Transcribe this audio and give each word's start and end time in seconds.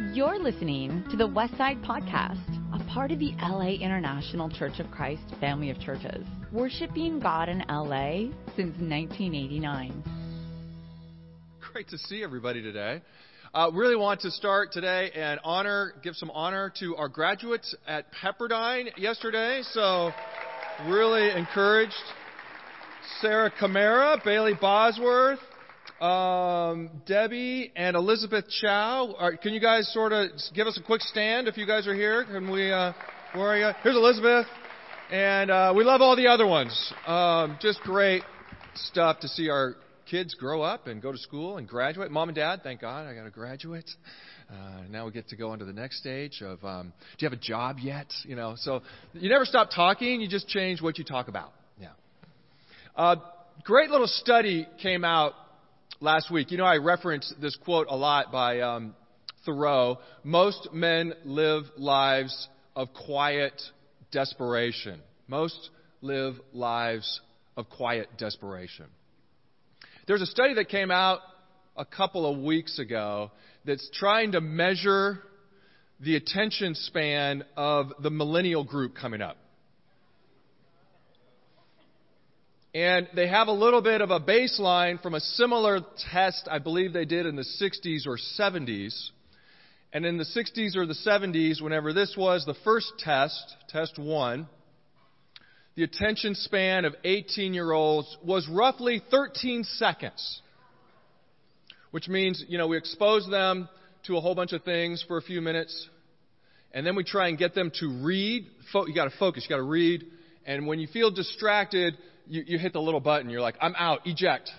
You're 0.00 0.38
listening 0.38 1.02
to 1.10 1.16
the 1.16 1.26
Westside 1.26 1.84
Podcast, 1.84 2.38
a 2.72 2.78
part 2.88 3.10
of 3.10 3.18
the 3.18 3.32
LA 3.42 3.70
International 3.70 4.48
Church 4.48 4.78
of 4.78 4.88
Christ 4.92 5.22
family 5.40 5.70
of 5.70 5.80
churches, 5.80 6.24
worshiping 6.52 7.18
God 7.18 7.48
in 7.48 7.64
LA 7.68 8.30
since 8.54 8.78
1989. 8.78 10.04
Great 11.72 11.88
to 11.88 11.98
see 11.98 12.22
everybody 12.22 12.62
today. 12.62 13.02
Uh, 13.52 13.70
really 13.74 13.96
want 13.96 14.20
to 14.20 14.30
start 14.30 14.70
today 14.70 15.10
and 15.16 15.40
honor, 15.42 15.94
give 16.04 16.14
some 16.14 16.30
honor 16.30 16.72
to 16.78 16.94
our 16.94 17.08
graduates 17.08 17.74
at 17.88 18.06
Pepperdine 18.12 18.96
yesterday. 18.96 19.62
So, 19.72 20.12
really 20.86 21.32
encouraged. 21.32 21.94
Sarah 23.20 23.50
Camara, 23.58 24.20
Bailey 24.24 24.54
Bosworth, 24.60 25.40
um, 26.00 26.90
Debbie 27.06 27.72
and 27.74 27.96
Elizabeth 27.96 28.44
Chow. 28.60 29.14
Can 29.42 29.52
you 29.52 29.60
guys 29.60 29.92
sort 29.92 30.12
of 30.12 30.30
give 30.54 30.66
us 30.66 30.78
a 30.78 30.82
quick 30.82 31.00
stand 31.02 31.48
if 31.48 31.56
you 31.56 31.66
guys 31.66 31.86
are 31.88 31.94
here? 31.94 32.24
Can 32.24 32.50
we? 32.50 32.70
Uh, 32.70 32.92
where 33.34 33.48
are 33.48 33.58
you? 33.58 33.70
Here's 33.82 33.96
Elizabeth, 33.96 34.46
and 35.10 35.50
uh, 35.50 35.72
we 35.76 35.84
love 35.84 36.00
all 36.00 36.14
the 36.14 36.28
other 36.28 36.46
ones. 36.46 36.92
Um, 37.06 37.58
just 37.60 37.80
great 37.80 38.22
stuff 38.74 39.20
to 39.20 39.28
see 39.28 39.50
our 39.50 39.74
kids 40.08 40.34
grow 40.34 40.62
up 40.62 40.86
and 40.86 41.02
go 41.02 41.10
to 41.10 41.18
school 41.18 41.58
and 41.58 41.66
graduate. 41.66 42.10
Mom 42.10 42.28
and 42.28 42.36
Dad, 42.36 42.60
thank 42.62 42.80
God 42.80 43.06
I 43.06 43.14
got 43.14 43.24
to 43.24 43.30
graduate. 43.30 43.90
Uh, 44.48 44.82
now 44.88 45.04
we 45.04 45.12
get 45.12 45.28
to 45.28 45.36
go 45.36 45.50
on 45.50 45.58
to 45.58 45.64
the 45.64 45.72
next 45.72 45.98
stage 45.98 46.40
of, 46.42 46.64
um, 46.64 46.92
do 47.18 47.26
you 47.26 47.28
have 47.28 47.38
a 47.38 47.42
job 47.42 47.76
yet? 47.80 48.06
You 48.24 48.36
know, 48.36 48.54
so 48.56 48.82
you 49.12 49.28
never 49.28 49.44
stop 49.44 49.70
talking. 49.74 50.20
You 50.20 50.28
just 50.28 50.48
change 50.48 50.80
what 50.80 50.96
you 50.96 51.04
talk 51.04 51.28
about. 51.28 51.52
Yeah. 51.78 51.88
Uh, 52.96 53.16
great 53.64 53.90
little 53.90 54.06
study 54.06 54.66
came 54.80 55.04
out 55.04 55.34
last 56.00 56.30
week. 56.30 56.50
You 56.50 56.58
know, 56.58 56.64
I 56.64 56.76
referenced 56.76 57.34
this 57.40 57.56
quote 57.56 57.86
a 57.90 57.96
lot 57.96 58.30
by 58.32 58.60
um, 58.60 58.94
Thoreau. 59.44 59.98
Most 60.24 60.68
men 60.72 61.14
live 61.24 61.64
lives 61.76 62.48
of 62.76 62.88
quiet 62.92 63.60
desperation. 64.12 65.00
Most 65.26 65.70
live 66.00 66.34
lives 66.52 67.20
of 67.56 67.68
quiet 67.68 68.08
desperation. 68.16 68.86
There's 70.06 70.22
a 70.22 70.26
study 70.26 70.54
that 70.54 70.68
came 70.68 70.90
out 70.90 71.20
a 71.76 71.84
couple 71.84 72.30
of 72.30 72.42
weeks 72.42 72.78
ago 72.78 73.30
that's 73.64 73.88
trying 73.92 74.32
to 74.32 74.40
measure 74.40 75.20
the 76.00 76.16
attention 76.16 76.74
span 76.74 77.44
of 77.56 77.92
the 78.00 78.10
millennial 78.10 78.64
group 78.64 78.94
coming 78.96 79.20
up. 79.20 79.36
And 82.78 83.08
they 83.12 83.26
have 83.26 83.48
a 83.48 83.52
little 83.52 83.82
bit 83.82 84.02
of 84.02 84.12
a 84.12 84.20
baseline 84.20 85.02
from 85.02 85.14
a 85.14 85.20
similar 85.20 85.80
test 86.12 86.46
I 86.48 86.60
believe 86.60 86.92
they 86.92 87.06
did 87.06 87.26
in 87.26 87.34
the 87.34 87.42
60s 87.42 88.06
or 88.06 88.16
70s. 88.38 89.10
And 89.92 90.06
in 90.06 90.16
the 90.16 90.22
60s 90.22 90.76
or 90.76 90.86
the 90.86 90.94
70s, 90.94 91.60
whenever 91.60 91.92
this 91.92 92.14
was 92.16 92.44
the 92.44 92.54
first 92.62 92.92
test, 93.00 93.56
test 93.68 93.98
one, 93.98 94.46
the 95.74 95.82
attention 95.82 96.36
span 96.36 96.84
of 96.84 96.94
18 97.02 97.52
year 97.52 97.72
olds 97.72 98.16
was 98.24 98.48
roughly 98.48 99.02
13 99.10 99.64
seconds. 99.64 100.40
Which 101.90 102.06
means, 102.06 102.44
you 102.46 102.58
know, 102.58 102.68
we 102.68 102.76
expose 102.76 103.28
them 103.28 103.68
to 104.06 104.16
a 104.16 104.20
whole 104.20 104.36
bunch 104.36 104.52
of 104.52 104.62
things 104.62 105.04
for 105.08 105.18
a 105.18 105.22
few 105.22 105.40
minutes, 105.40 105.88
and 106.70 106.86
then 106.86 106.94
we 106.94 107.02
try 107.02 107.26
and 107.26 107.36
get 107.36 107.56
them 107.56 107.72
to 107.80 108.04
read. 108.04 108.46
You 108.72 108.94
gotta 108.94 109.10
focus, 109.18 109.42
you 109.42 109.48
gotta 109.48 109.62
read, 109.64 110.04
and 110.46 110.68
when 110.68 110.78
you 110.78 110.86
feel 110.86 111.10
distracted, 111.10 111.94
you, 112.28 112.44
you 112.46 112.58
hit 112.58 112.72
the 112.72 112.80
little 112.80 113.00
button. 113.00 113.30
You're 113.30 113.40
like, 113.40 113.56
I'm 113.60 113.74
out, 113.76 114.00
eject. 114.06 114.50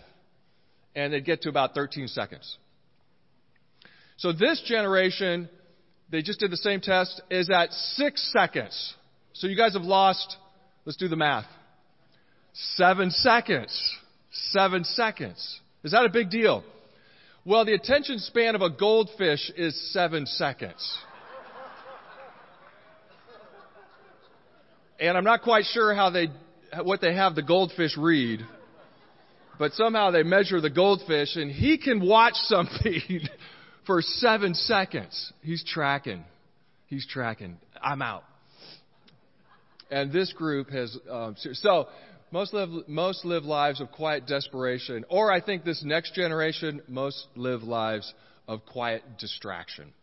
And 0.95 1.14
they 1.14 1.22
get 1.22 1.44
to 1.44 1.50
about 1.50 1.73
13 1.73 2.08
seconds. 2.08 2.58
So 4.17 4.34
this 4.34 4.61
generation, 4.66 5.50
they 6.09 6.22
just 6.22 6.39
did 6.39 6.52
the 6.52 6.58
same 6.58 6.81
test, 6.81 7.22
is 7.30 7.50
at 7.50 7.72
six 7.72 8.31
seconds. 8.34 8.95
So 9.34 9.48
you 9.48 9.56
guys 9.56 9.73
have 9.73 9.84
lost, 9.84 10.36
let's 10.86 10.98
do 10.98 11.08
the 11.08 11.16
math. 11.16 11.45
Seven 12.76 13.11
seconds. 13.11 13.98
Seven 14.32 14.83
seconds. 14.83 15.60
Is 15.83 15.92
that 15.92 16.04
a 16.04 16.10
big 16.10 16.30
deal? 16.30 16.64
Well, 17.45 17.64
the 17.65 17.73
attention 17.73 18.20
span 18.20 18.55
of 18.55 18.61
a 18.61 18.70
goldfish 18.70 19.52
is 19.55 19.94
seven 19.94 20.26
seconds. 20.26 20.98
And 24.99 25.17
I'm 25.17 25.23
not 25.23 25.44
quite 25.44 25.64
sure 25.65 25.95
how 25.95 26.10
they 26.10 26.27
what 26.84 27.02
they 27.02 27.14
have 27.14 27.36
the 27.36 27.42
goldfish 27.42 27.98
read, 27.98 28.42
but 29.58 29.74
somehow 29.74 30.12
they 30.12 30.24
measure 30.24 30.62
the 30.62 30.70
goldfish 30.70 31.36
and 31.36 31.52
he 31.52 31.78
can 31.78 32.06
watch 32.06 32.36
something 32.36 33.02
for 33.86 34.02
seven 34.02 34.54
seconds. 34.54 35.34
He's 35.42 35.64
tracking. 35.64 36.24
He's 36.88 37.06
tracking. 37.08 37.58
I'm 37.82 38.02
out. 38.02 38.24
And 39.92 40.12
this 40.12 40.32
group 40.34 40.70
has, 40.70 40.96
um, 41.10 41.36
so 41.38 41.88
most 42.32 42.54
live, 42.54 42.70
most 42.88 43.26
live 43.26 43.44
lives 43.44 43.82
of 43.82 43.92
quiet 43.92 44.28
desperation, 44.28 45.06
or 45.10 45.32
I 45.32 45.42
think 45.42 45.64
this 45.64 45.84
next 45.84 46.14
generation, 46.14 46.82
most 46.88 47.28
live 47.36 47.64
lives 47.64 48.14
of 48.48 48.66
quiet 48.66 49.04
distraction. 49.18 49.94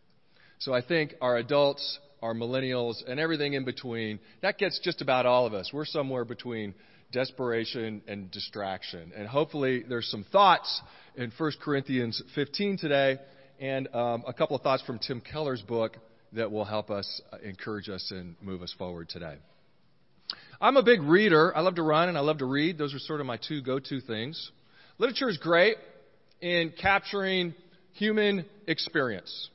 So 0.59 0.73
I 0.73 0.81
think 0.81 1.15
our 1.21 1.37
adults 1.37 1.99
our 2.21 2.33
millennials, 2.33 2.95
and 3.07 3.19
everything 3.19 3.53
in 3.53 3.65
between. 3.65 4.19
That 4.41 4.57
gets 4.57 4.79
just 4.79 5.01
about 5.01 5.25
all 5.25 5.45
of 5.45 5.53
us. 5.53 5.71
We're 5.73 5.85
somewhere 5.85 6.25
between 6.25 6.73
desperation 7.11 8.01
and 8.07 8.29
distraction. 8.31 9.11
And 9.15 9.27
hopefully, 9.27 9.83
there's 9.87 10.09
some 10.09 10.25
thoughts 10.31 10.81
in 11.15 11.31
1 11.37 11.51
Corinthians 11.61 12.21
15 12.35 12.77
today, 12.77 13.17
and 13.59 13.87
um, 13.93 14.23
a 14.27 14.33
couple 14.33 14.55
of 14.55 14.61
thoughts 14.61 14.83
from 14.83 14.99
Tim 14.99 15.21
Keller's 15.21 15.61
book 15.61 15.97
that 16.33 16.51
will 16.51 16.65
help 16.65 16.89
us 16.89 17.21
uh, 17.31 17.37
encourage 17.43 17.89
us 17.89 18.11
and 18.11 18.35
move 18.41 18.61
us 18.61 18.73
forward 18.77 19.09
today. 19.09 19.35
I'm 20.59 20.75
a 20.75 20.83
big 20.83 21.01
reader. 21.01 21.55
I 21.55 21.61
love 21.61 21.75
to 21.75 21.83
run 21.83 22.09
and 22.09 22.17
I 22.17 22.21
love 22.21 22.39
to 22.39 22.45
read. 22.45 22.77
Those 22.77 22.93
are 22.93 22.99
sort 22.99 23.19
of 23.21 23.27
my 23.27 23.37
two 23.37 23.61
go 23.61 23.79
to 23.79 24.01
things. 24.01 24.51
Literature 24.97 25.29
is 25.29 25.37
great 25.37 25.77
in 26.41 26.73
capturing 26.79 27.53
human 27.93 28.45
experience. 28.67 29.49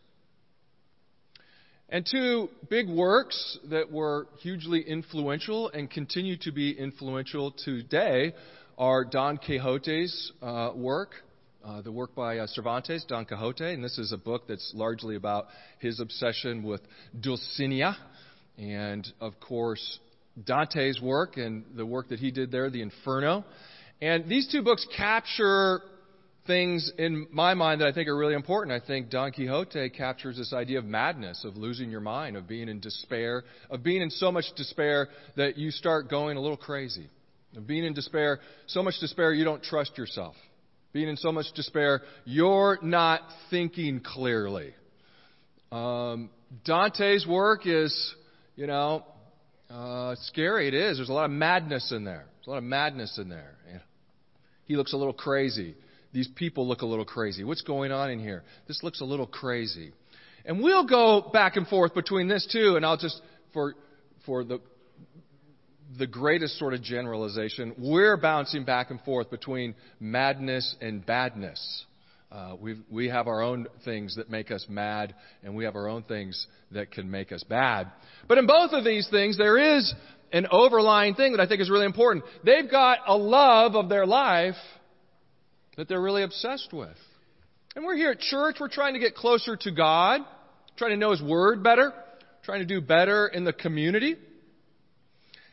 And 1.92 2.08
two 2.10 2.48
big 2.70 2.88
works 2.88 3.58
that 3.68 3.92
were 3.92 4.26
hugely 4.38 4.80
influential 4.80 5.68
and 5.68 5.90
continue 5.90 6.38
to 6.38 6.50
be 6.50 6.70
influential 6.70 7.50
today 7.50 8.32
are 8.78 9.04
Don 9.04 9.36
Quixote's 9.36 10.32
uh, 10.40 10.70
work, 10.74 11.10
uh, 11.62 11.82
the 11.82 11.92
work 11.92 12.14
by 12.14 12.38
uh, 12.38 12.46
Cervantes, 12.46 13.04
Don 13.06 13.26
Quixote, 13.26 13.74
and 13.74 13.84
this 13.84 13.98
is 13.98 14.10
a 14.10 14.16
book 14.16 14.44
that's 14.48 14.72
largely 14.74 15.16
about 15.16 15.48
his 15.80 16.00
obsession 16.00 16.62
with 16.62 16.80
Dulcinea, 17.20 17.94
and 18.56 19.06
of 19.20 19.38
course 19.38 19.98
Dante's 20.42 20.98
work 20.98 21.36
and 21.36 21.62
the 21.76 21.84
work 21.84 22.08
that 22.08 22.20
he 22.20 22.30
did 22.30 22.50
there, 22.50 22.70
the 22.70 22.80
Inferno. 22.80 23.44
And 24.00 24.30
these 24.30 24.48
two 24.50 24.62
books 24.62 24.86
capture 24.96 25.82
things 26.46 26.90
in 26.98 27.26
my 27.30 27.54
mind 27.54 27.80
that 27.80 27.88
I 27.88 27.92
think 27.92 28.08
are 28.08 28.16
really 28.16 28.34
important. 28.34 28.80
I 28.80 28.84
think 28.84 29.10
Don 29.10 29.32
Quixote 29.32 29.90
captures 29.90 30.36
this 30.36 30.52
idea 30.52 30.78
of 30.78 30.84
madness, 30.84 31.44
of 31.44 31.56
losing 31.56 31.90
your 31.90 32.00
mind, 32.00 32.36
of 32.36 32.48
being 32.48 32.68
in 32.68 32.80
despair, 32.80 33.44
of 33.70 33.82
being 33.82 34.02
in 34.02 34.10
so 34.10 34.32
much 34.32 34.46
despair 34.56 35.08
that 35.36 35.56
you 35.56 35.70
start 35.70 36.10
going 36.10 36.36
a 36.36 36.40
little 36.40 36.56
crazy. 36.56 37.08
Of 37.56 37.66
being 37.66 37.84
in 37.84 37.92
despair, 37.92 38.40
so 38.66 38.82
much 38.82 38.94
despair 38.98 39.32
you 39.32 39.44
don't 39.44 39.62
trust 39.62 39.98
yourself. 39.98 40.34
Being 40.92 41.08
in 41.08 41.16
so 41.16 41.32
much 41.32 41.46
despair, 41.54 42.02
you're 42.24 42.78
not 42.82 43.20
thinking 43.50 44.00
clearly. 44.00 44.74
Um, 45.70 46.30
Dante's 46.64 47.26
work 47.26 47.66
is, 47.66 48.14
you 48.56 48.66
know, 48.66 49.04
uh, 49.70 50.16
scary. 50.22 50.68
It 50.68 50.74
is. 50.74 50.98
There's 50.98 51.08
a 51.08 51.14
lot 51.14 51.24
of 51.26 51.30
madness 51.30 51.92
in 51.92 52.04
there. 52.04 52.24
There's 52.36 52.46
a 52.46 52.50
lot 52.50 52.58
of 52.58 52.64
madness 52.64 53.18
in 53.18 53.28
there. 53.28 53.54
He 54.64 54.76
looks 54.76 54.92
a 54.92 54.96
little 54.96 55.12
crazy 55.12 55.74
these 56.12 56.28
people 56.34 56.66
look 56.68 56.82
a 56.82 56.86
little 56.86 57.04
crazy. 57.04 57.44
What's 57.44 57.62
going 57.62 57.92
on 57.92 58.10
in 58.10 58.18
here? 58.18 58.42
This 58.68 58.82
looks 58.82 59.00
a 59.00 59.04
little 59.04 59.26
crazy. 59.26 59.92
And 60.44 60.62
we'll 60.62 60.86
go 60.86 61.30
back 61.32 61.56
and 61.56 61.66
forth 61.66 61.94
between 61.94 62.28
this 62.28 62.46
too, 62.50 62.76
and 62.76 62.84
I'll 62.84 62.96
just, 62.96 63.20
for, 63.52 63.74
for 64.26 64.44
the, 64.44 64.60
the 65.98 66.06
greatest 66.06 66.58
sort 66.58 66.74
of 66.74 66.82
generalization, 66.82 67.74
we're 67.78 68.16
bouncing 68.16 68.64
back 68.64 68.90
and 68.90 69.00
forth 69.02 69.30
between 69.30 69.74
madness 70.00 70.76
and 70.80 71.04
badness. 71.04 71.86
Uh, 72.30 72.56
we 72.58 72.76
we 72.90 73.08
have 73.08 73.28
our 73.28 73.42
own 73.42 73.66
things 73.84 74.16
that 74.16 74.30
make 74.30 74.50
us 74.50 74.64
mad, 74.66 75.14
and 75.44 75.54
we 75.54 75.64
have 75.64 75.76
our 75.76 75.86
own 75.86 76.02
things 76.02 76.46
that 76.70 76.90
can 76.90 77.10
make 77.10 77.30
us 77.30 77.44
bad. 77.44 77.92
But 78.26 78.38
in 78.38 78.46
both 78.46 78.72
of 78.72 78.84
these 78.84 79.06
things, 79.10 79.36
there 79.36 79.76
is 79.76 79.92
an 80.32 80.46
overlying 80.50 81.14
thing 81.14 81.32
that 81.32 81.40
I 81.42 81.46
think 81.46 81.60
is 81.60 81.68
really 81.68 81.84
important. 81.84 82.24
They've 82.42 82.70
got 82.70 83.00
a 83.06 83.14
love 83.14 83.76
of 83.76 83.90
their 83.90 84.06
life 84.06 84.54
that 85.76 85.88
they're 85.88 86.00
really 86.00 86.22
obsessed 86.22 86.72
with. 86.72 86.96
And 87.74 87.84
we're 87.84 87.96
here 87.96 88.10
at 88.10 88.20
church, 88.20 88.56
we're 88.60 88.68
trying 88.68 88.94
to 88.94 89.00
get 89.00 89.14
closer 89.14 89.56
to 89.56 89.70
God, 89.70 90.20
trying 90.76 90.90
to 90.90 90.96
know 90.96 91.10
His 91.10 91.22
Word 91.22 91.62
better, 91.62 91.92
trying 92.44 92.60
to 92.60 92.66
do 92.66 92.80
better 92.80 93.26
in 93.26 93.44
the 93.44 93.52
community. 93.52 94.16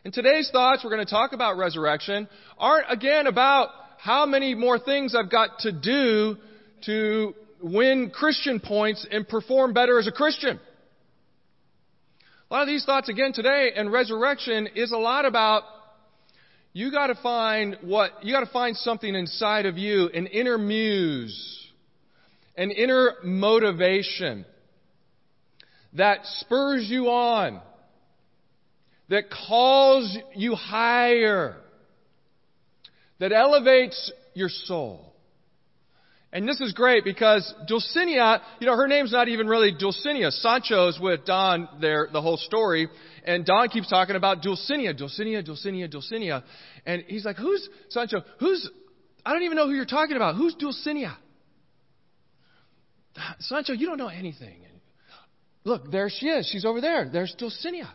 And 0.03 0.13
today's 0.13 0.49
thoughts, 0.51 0.83
we're 0.83 0.91
going 0.91 1.05
to 1.05 1.11
talk 1.11 1.33
about 1.33 1.57
resurrection, 1.57 2.27
aren't 2.57 2.91
again 2.91 3.27
about 3.27 3.69
how 3.97 4.25
many 4.25 4.55
more 4.55 4.79
things 4.79 5.15
I've 5.15 5.29
got 5.29 5.59
to 5.59 5.71
do 5.71 6.37
to 6.85 7.33
win 7.61 8.11
Christian 8.13 8.59
points 8.59 9.05
and 9.09 9.27
perform 9.27 9.73
better 9.73 9.99
as 9.99 10.07
a 10.07 10.11
Christian. 10.11 10.59
A 12.49 12.53
lot 12.53 12.61
of 12.61 12.67
these 12.67 12.85
thoughts 12.85 13.09
again 13.09 13.33
today 13.33 13.71
and 13.75 13.91
resurrection 13.91 14.69
is 14.75 14.91
a 14.91 14.97
lot 14.97 15.25
about 15.25 15.63
you 16.73 16.91
got 16.91 17.07
to 17.07 17.15
find 17.15 17.77
what 17.81 18.23
you 18.23 18.33
got 18.33 18.41
to 18.41 18.51
find 18.51 18.75
something 18.77 19.13
inside 19.13 19.65
of 19.65 19.77
you, 19.77 20.09
an 20.13 20.27
inner 20.27 20.57
muse, 20.57 21.67
an 22.55 22.71
inner 22.71 23.13
motivation 23.23 24.45
that 25.93 26.19
spurs 26.23 26.87
you 26.87 27.09
on, 27.09 27.59
that 29.09 29.25
calls 29.31 30.15
you 30.35 30.53
higher, 30.53 31.57
that 33.19 33.31
elevates 33.31 34.11
your 34.33 34.49
soul. 34.49 35.08
And 36.31 36.47
this 36.47 36.61
is 36.61 36.73
great 36.73 37.03
because 37.03 37.53
Dulcinea, 37.67 38.41
you 38.59 38.67
know, 38.67 38.75
her 38.75 38.87
name's 38.87 39.11
not 39.11 39.27
even 39.27 39.47
really 39.47 39.73
Dulcinea. 39.73 40.31
Sancho's 40.31 40.99
with 40.99 41.25
Don 41.25 41.67
there, 41.81 42.07
the 42.13 42.21
whole 42.21 42.37
story. 42.37 42.87
And 43.25 43.45
Don 43.45 43.67
keeps 43.69 43.89
talking 43.89 44.15
about 44.15 44.43
Dulcinea, 44.43 44.93
Dulcinea, 44.93 45.43
Dulcinea, 45.43 45.87
Dulcinea. 45.91 46.43
And 46.85 47.03
he's 47.07 47.25
like, 47.25 47.37
who's, 47.37 47.67
Sancho, 47.89 48.21
who's, 48.39 48.69
I 49.25 49.33
don't 49.33 49.41
even 49.41 49.57
know 49.57 49.67
who 49.67 49.73
you're 49.73 49.85
talking 49.85 50.17
about. 50.17 50.35
Who's 50.35 50.53
Dulcinea? 50.55 51.15
Sancho, 53.39 53.73
you 53.73 53.87
don't 53.87 53.97
know 53.97 54.07
anything. 54.07 54.61
Look, 55.63 55.91
there 55.91 56.09
she 56.09 56.27
is. 56.27 56.47
She's 56.47 56.63
over 56.63 56.79
there. 56.79 57.09
There's 57.11 57.35
Dulcinea. 57.39 57.89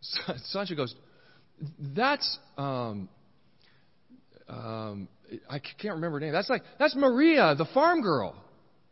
Sancho 0.00 0.74
goes, 0.74 0.94
that's, 1.78 2.38
um, 2.58 3.08
um, 4.48 5.08
I 5.48 5.58
can't 5.58 5.94
remember 5.94 6.18
her 6.18 6.20
name. 6.20 6.32
That's 6.32 6.50
like, 6.50 6.62
that's 6.78 6.94
Maria, 6.94 7.54
the 7.54 7.66
farm 7.66 8.02
girl. 8.02 8.36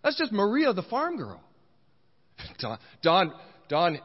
That's 0.03 0.17
just 0.19 0.33
Maria, 0.33 0.73
the 0.73 0.83
farm 0.83 1.17
girl. 1.17 1.41
Don, 2.61 2.79
Don, 3.03 3.33
Don 3.69 3.99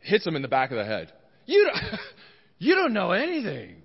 hits 0.00 0.26
him 0.26 0.36
in 0.36 0.42
the 0.42 0.48
back 0.48 0.70
of 0.70 0.78
the 0.78 0.84
head. 0.84 1.12
You 1.46 1.64
don't, 1.64 2.00
you 2.58 2.74
don't 2.74 2.92
know 2.92 3.12
anything. 3.12 3.76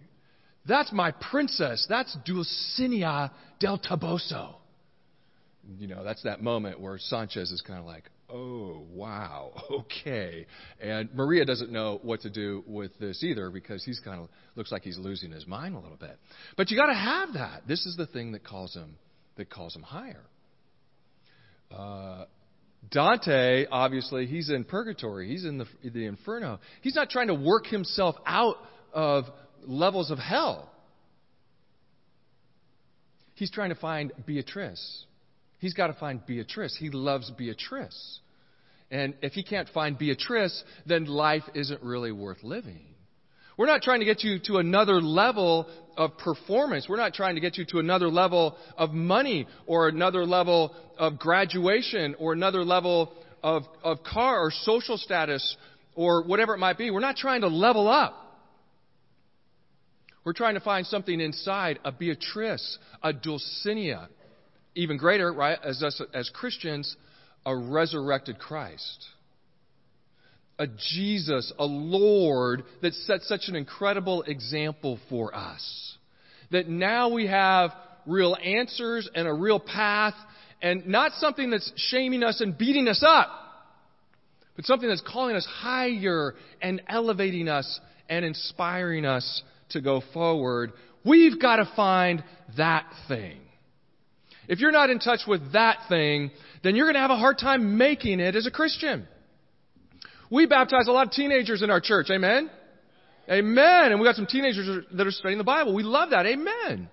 That's 0.67 0.91
my 0.91 1.11
princess. 1.11 1.85
That's 1.89 2.15
Dulcinea 2.27 3.31
del 3.59 3.79
Toboso. 3.79 4.55
You 5.79 5.87
know, 5.87 6.03
that's 6.03 6.23
that 6.23 6.41
moment 6.41 6.79
where 6.79 6.97
Sancho's 6.97 7.51
is 7.51 7.61
kind 7.61 7.79
of 7.79 7.85
like, 7.85 8.03
oh, 8.29 8.83
wow, 8.91 9.53
okay. 9.71 10.45
And 10.81 11.13
Maria 11.13 11.45
doesn't 11.45 11.71
know 11.71 11.99
what 12.01 12.21
to 12.21 12.29
do 12.29 12.63
with 12.67 12.97
this 12.99 13.23
either 13.23 13.49
because 13.49 13.83
he's 13.83 13.99
kind 13.99 14.21
of 14.21 14.29
looks 14.55 14.71
like 14.71 14.83
he's 14.83 14.97
losing 14.97 15.31
his 15.31 15.47
mind 15.47 15.75
a 15.75 15.79
little 15.79 15.97
bit. 15.97 16.17
But 16.55 16.69
you 16.69 16.77
got 16.77 16.87
to 16.87 16.93
have 16.93 17.33
that. 17.33 17.67
This 17.67 17.85
is 17.85 17.95
the 17.95 18.07
thing 18.07 18.33
that 18.33 18.43
calls 18.43 18.73
him 18.73 18.95
that 19.37 19.49
calls 19.49 19.75
him 19.75 19.83
higher. 19.83 20.23
Uh, 21.71 22.25
Dante, 22.89 23.65
obviously, 23.71 24.25
he's 24.25 24.49
in 24.49 24.63
purgatory. 24.63 25.27
He's 25.27 25.45
in 25.45 25.57
the, 25.57 25.65
the 25.83 26.05
inferno. 26.05 26.59
He's 26.81 26.95
not 26.95 27.09
trying 27.09 27.27
to 27.27 27.35
work 27.35 27.67
himself 27.67 28.15
out 28.25 28.57
of 28.93 29.25
levels 29.63 30.11
of 30.11 30.17
hell. 30.17 30.71
He's 33.35 33.51
trying 33.51 33.69
to 33.69 33.75
find 33.75 34.11
Beatrice. 34.25 35.05
He's 35.59 35.73
got 35.73 35.87
to 35.87 35.93
find 35.93 36.25
Beatrice. 36.25 36.75
He 36.79 36.89
loves 36.89 37.31
Beatrice. 37.31 38.19
And 38.91 39.15
if 39.21 39.33
he 39.33 39.43
can't 39.43 39.67
find 39.69 39.97
Beatrice, 39.97 40.63
then 40.85 41.05
life 41.05 41.43
isn't 41.53 41.81
really 41.83 42.11
worth 42.11 42.43
living. 42.43 42.81
We're 43.57 43.65
not 43.65 43.81
trying 43.81 43.99
to 43.99 44.05
get 44.05 44.23
you 44.23 44.37
to 44.45 44.57
another 44.57 45.01
level 45.01 45.67
of 45.97 46.17
performance. 46.19 46.87
We're 46.87 46.97
not 46.97 47.15
trying 47.15 47.35
to 47.35 47.41
get 47.41 47.57
you 47.57 47.65
to 47.71 47.79
another 47.79 48.07
level 48.07 48.55
of 48.77 48.91
money 48.91 49.47
or 49.65 49.87
another 49.87 50.25
level 50.25 50.75
of 50.97 51.17
graduation 51.17 52.15
or 52.19 52.33
another 52.33 52.63
level 52.63 53.13
of, 53.41 53.63
of 53.83 54.03
car 54.03 54.39
or 54.39 54.51
social 54.51 54.97
status 54.97 55.57
or 55.95 56.23
whatever 56.23 56.53
it 56.53 56.59
might 56.59 56.77
be. 56.77 56.91
We're 56.91 56.99
not 56.99 57.17
trying 57.17 57.41
to 57.41 57.47
level 57.47 57.87
up. 57.87 58.13
We're 60.23 60.33
trying 60.33 60.53
to 60.53 60.59
find 60.59 60.85
something 60.85 61.19
inside 61.19 61.79
a 61.83 61.91
Beatrice, 61.91 62.77
a 63.01 63.11
Dulcinea, 63.11 64.07
even 64.77 64.97
greater, 64.97 65.33
right, 65.33 65.57
as 65.63 65.83
us 65.83 66.01
as 66.13 66.29
Christians, 66.29 66.95
a 67.45 67.55
resurrected 67.55 68.39
Christ. 68.39 69.05
A 70.59 70.67
Jesus, 70.67 71.51
a 71.59 71.65
Lord 71.65 72.63
that 72.81 72.93
set 72.93 73.21
such 73.23 73.41
an 73.47 73.55
incredible 73.55 74.23
example 74.23 74.99
for 75.09 75.35
us. 75.35 75.97
That 76.51 76.67
now 76.67 77.09
we 77.09 77.27
have 77.27 77.71
real 78.05 78.35
answers 78.35 79.09
and 79.13 79.27
a 79.27 79.33
real 79.33 79.59
path 79.59 80.15
and 80.61 80.87
not 80.87 81.11
something 81.13 81.51
that's 81.51 81.71
shaming 81.75 82.23
us 82.23 82.41
and 82.41 82.57
beating 82.57 82.87
us 82.87 83.03
up, 83.05 83.29
but 84.55 84.65
something 84.65 84.89
that's 84.89 85.03
calling 85.07 85.35
us 85.35 85.45
higher 85.45 86.33
and 86.61 86.81
elevating 86.87 87.47
us 87.47 87.79
and 88.09 88.25
inspiring 88.25 89.05
us 89.05 89.43
to 89.69 89.81
go 89.81 90.01
forward. 90.13 90.71
We've 91.05 91.39
got 91.39 91.57
to 91.57 91.71
find 91.75 92.23
that 92.57 92.85
thing. 93.07 93.39
If 94.47 94.59
you're 94.59 94.71
not 94.71 94.89
in 94.89 94.99
touch 94.99 95.21
with 95.27 95.53
that 95.53 95.79
thing, 95.89 96.31
then 96.63 96.75
you're 96.75 96.85
going 96.85 96.95
to 96.95 97.01
have 97.01 97.11
a 97.11 97.17
hard 97.17 97.37
time 97.37 97.77
making 97.77 98.19
it 98.19 98.35
as 98.35 98.47
a 98.47 98.51
Christian. 98.51 99.07
We 100.31 100.45
baptize 100.45 100.87
a 100.87 100.91
lot 100.91 101.07
of 101.07 101.13
teenagers 101.13 101.61
in 101.61 101.69
our 101.69 101.81
church. 101.81 102.07
Amen? 102.09 102.49
Amen. 103.29 103.91
And 103.91 103.99
we 103.99 104.05
got 104.05 104.15
some 104.15 104.25
teenagers 104.25 104.85
that 104.93 105.07
are 105.07 105.11
studying 105.11 105.37
the 105.37 105.43
Bible. 105.43 105.73
We 105.73 105.83
love 105.83 106.11
that. 106.11 106.25
Amen. 106.25 106.89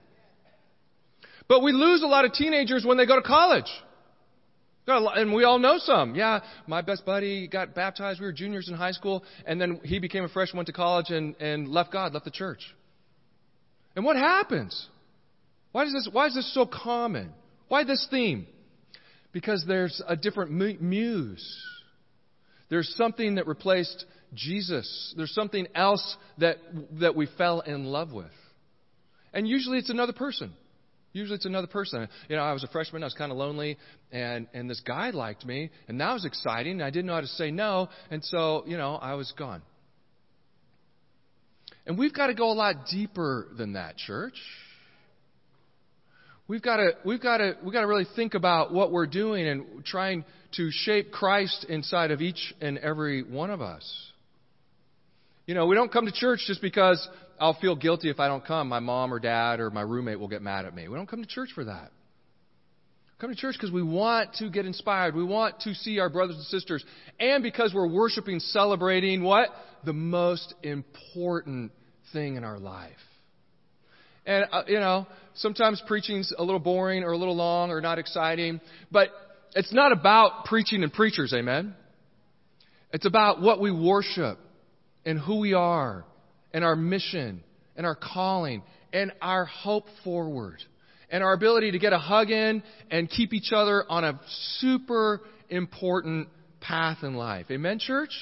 But 1.48 1.62
we 1.62 1.72
lose 1.72 2.02
a 2.02 2.06
lot 2.06 2.24
of 2.24 2.32
teenagers 2.32 2.84
when 2.84 2.96
they 2.96 3.06
go 3.06 3.16
to 3.16 3.22
college. 3.22 3.70
And 4.86 5.32
we 5.32 5.44
all 5.44 5.58
know 5.58 5.78
some. 5.78 6.14
Yeah, 6.14 6.40
my 6.66 6.82
best 6.82 7.06
buddy 7.06 7.48
got 7.48 7.74
baptized. 7.74 8.20
We 8.20 8.26
were 8.26 8.32
juniors 8.32 8.68
in 8.68 8.74
high 8.74 8.92
school. 8.92 9.24
And 9.46 9.60
then 9.60 9.80
he 9.84 9.98
became 9.98 10.24
a 10.24 10.28
freshman, 10.28 10.58
went 10.58 10.66
to 10.66 10.72
college, 10.72 11.10
and, 11.10 11.36
and 11.40 11.68
left 11.68 11.92
God, 11.92 12.12
left 12.12 12.24
the 12.24 12.30
church. 12.30 12.60
And 13.96 14.04
what 14.04 14.16
happens? 14.16 14.88
Why 15.72 15.84
is 15.84 15.92
this, 15.92 16.08
why 16.10 16.26
is 16.26 16.34
this 16.34 16.52
so 16.52 16.66
common? 16.66 17.32
Why 17.74 17.82
this 17.82 18.06
theme? 18.08 18.46
Because 19.32 19.64
there's 19.66 20.00
a 20.06 20.14
different 20.14 20.52
muse. 20.80 21.64
There's 22.68 22.94
something 22.96 23.34
that 23.34 23.48
replaced 23.48 24.06
Jesus. 24.32 25.12
There's 25.16 25.34
something 25.34 25.66
else 25.74 26.16
that, 26.38 26.58
that 27.00 27.16
we 27.16 27.26
fell 27.36 27.62
in 27.62 27.86
love 27.86 28.12
with. 28.12 28.30
And 29.32 29.48
usually 29.48 29.78
it's 29.78 29.90
another 29.90 30.12
person. 30.12 30.52
Usually 31.12 31.34
it's 31.34 31.46
another 31.46 31.66
person. 31.66 32.06
You 32.28 32.36
know, 32.36 32.42
I 32.42 32.52
was 32.52 32.62
a 32.62 32.68
freshman, 32.68 33.02
I 33.02 33.06
was 33.06 33.14
kind 33.14 33.32
of 33.32 33.38
lonely, 33.38 33.76
and, 34.12 34.46
and 34.54 34.70
this 34.70 34.78
guy 34.78 35.10
liked 35.10 35.44
me, 35.44 35.70
and 35.88 36.00
that 36.00 36.12
was 36.12 36.24
exciting. 36.24 36.80
I 36.80 36.90
didn't 36.90 37.06
know 37.06 37.14
how 37.14 37.22
to 37.22 37.26
say 37.26 37.50
no, 37.50 37.88
and 38.08 38.24
so, 38.24 38.62
you 38.68 38.76
know, 38.76 38.94
I 38.94 39.14
was 39.14 39.34
gone. 39.36 39.62
And 41.88 41.98
we've 41.98 42.14
got 42.14 42.28
to 42.28 42.34
go 42.34 42.52
a 42.52 42.54
lot 42.54 42.86
deeper 42.88 43.48
than 43.58 43.72
that, 43.72 43.96
church. 43.96 44.40
We've 46.46 46.62
got 46.62 46.76
to, 46.76 46.90
we've 47.04 47.22
got 47.22 47.38
to, 47.38 47.56
we've 47.62 47.72
got 47.72 47.80
to 47.80 47.86
really 47.86 48.06
think 48.16 48.34
about 48.34 48.72
what 48.72 48.92
we're 48.92 49.06
doing 49.06 49.46
and 49.48 49.84
trying 49.84 50.24
to 50.56 50.70
shape 50.70 51.10
Christ 51.10 51.64
inside 51.68 52.10
of 52.10 52.20
each 52.20 52.54
and 52.60 52.76
every 52.78 53.22
one 53.22 53.50
of 53.50 53.62
us. 53.62 54.10
You 55.46 55.54
know, 55.54 55.66
we 55.66 55.74
don't 55.74 55.90
come 55.92 56.06
to 56.06 56.12
church 56.12 56.40
just 56.46 56.60
because 56.60 57.06
I'll 57.40 57.58
feel 57.60 57.76
guilty 57.76 58.10
if 58.10 58.20
I 58.20 58.28
don't 58.28 58.44
come. 58.44 58.68
My 58.68 58.80
mom 58.80 59.12
or 59.12 59.18
dad 59.18 59.60
or 59.60 59.70
my 59.70 59.80
roommate 59.80 60.18
will 60.18 60.28
get 60.28 60.42
mad 60.42 60.66
at 60.66 60.74
me. 60.74 60.86
We 60.88 60.96
don't 60.96 61.08
come 61.08 61.22
to 61.22 61.28
church 61.28 61.50
for 61.54 61.64
that. 61.64 61.90
We 61.90 63.20
come 63.20 63.30
to 63.30 63.36
church 63.36 63.54
because 63.58 63.72
we 63.72 63.82
want 63.82 64.34
to 64.34 64.50
get 64.50 64.66
inspired. 64.66 65.14
We 65.14 65.24
want 65.24 65.60
to 65.60 65.74
see 65.74 65.98
our 65.98 66.10
brothers 66.10 66.36
and 66.36 66.44
sisters. 66.46 66.84
And 67.18 67.42
because 67.42 67.72
we're 67.74 67.88
worshiping, 67.88 68.40
celebrating 68.40 69.22
what? 69.22 69.48
The 69.84 69.92
most 69.94 70.54
important 70.62 71.72
thing 72.12 72.36
in 72.36 72.44
our 72.44 72.58
life. 72.58 72.92
And, 74.26 74.46
uh, 74.50 74.62
you 74.66 74.80
know, 74.80 75.06
sometimes 75.34 75.82
preaching's 75.86 76.32
a 76.36 76.42
little 76.42 76.60
boring 76.60 77.02
or 77.02 77.12
a 77.12 77.18
little 77.18 77.36
long 77.36 77.70
or 77.70 77.80
not 77.80 77.98
exciting, 77.98 78.60
but 78.90 79.08
it's 79.54 79.72
not 79.72 79.92
about 79.92 80.46
preaching 80.46 80.82
and 80.82 80.92
preachers, 80.92 81.32
amen? 81.32 81.74
It's 82.92 83.06
about 83.06 83.42
what 83.42 83.60
we 83.60 83.70
worship 83.70 84.38
and 85.04 85.18
who 85.18 85.40
we 85.40 85.54
are 85.54 86.04
and 86.52 86.64
our 86.64 86.76
mission 86.76 87.42
and 87.76 87.84
our 87.84 87.96
calling 87.96 88.62
and 88.92 89.12
our 89.20 89.44
hope 89.44 89.86
forward 90.04 90.62
and 91.10 91.22
our 91.22 91.32
ability 91.32 91.72
to 91.72 91.78
get 91.78 91.92
a 91.92 91.98
hug 91.98 92.30
in 92.30 92.62
and 92.90 93.10
keep 93.10 93.32
each 93.32 93.52
other 93.52 93.84
on 93.88 94.04
a 94.04 94.20
super 94.58 95.20
important 95.48 96.28
path 96.60 96.98
in 97.02 97.14
life. 97.14 97.46
Amen, 97.50 97.78
church? 97.78 98.12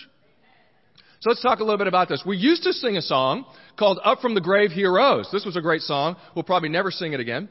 So 1.22 1.30
let's 1.30 1.40
talk 1.40 1.60
a 1.60 1.62
little 1.62 1.78
bit 1.78 1.86
about 1.86 2.08
this. 2.08 2.20
We 2.26 2.36
used 2.36 2.64
to 2.64 2.72
sing 2.72 2.96
a 2.96 3.00
song 3.00 3.44
called 3.78 4.00
Up 4.02 4.18
from 4.18 4.34
the 4.34 4.40
Grave 4.40 4.72
He 4.72 4.82
Arose. 4.82 5.28
This 5.30 5.44
was 5.44 5.56
a 5.56 5.60
great 5.60 5.82
song. 5.82 6.16
We'll 6.34 6.42
probably 6.42 6.68
never 6.68 6.90
sing 6.90 7.12
it 7.12 7.20
again. 7.20 7.48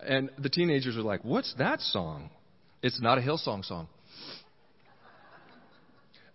And 0.00 0.30
the 0.38 0.48
teenagers 0.48 0.96
are 0.96 1.02
like, 1.02 1.22
What's 1.24 1.52
that 1.58 1.82
song? 1.82 2.30
It's 2.82 2.98
not 3.02 3.18
a 3.18 3.20
Hillsong 3.20 3.62
song. 3.62 3.88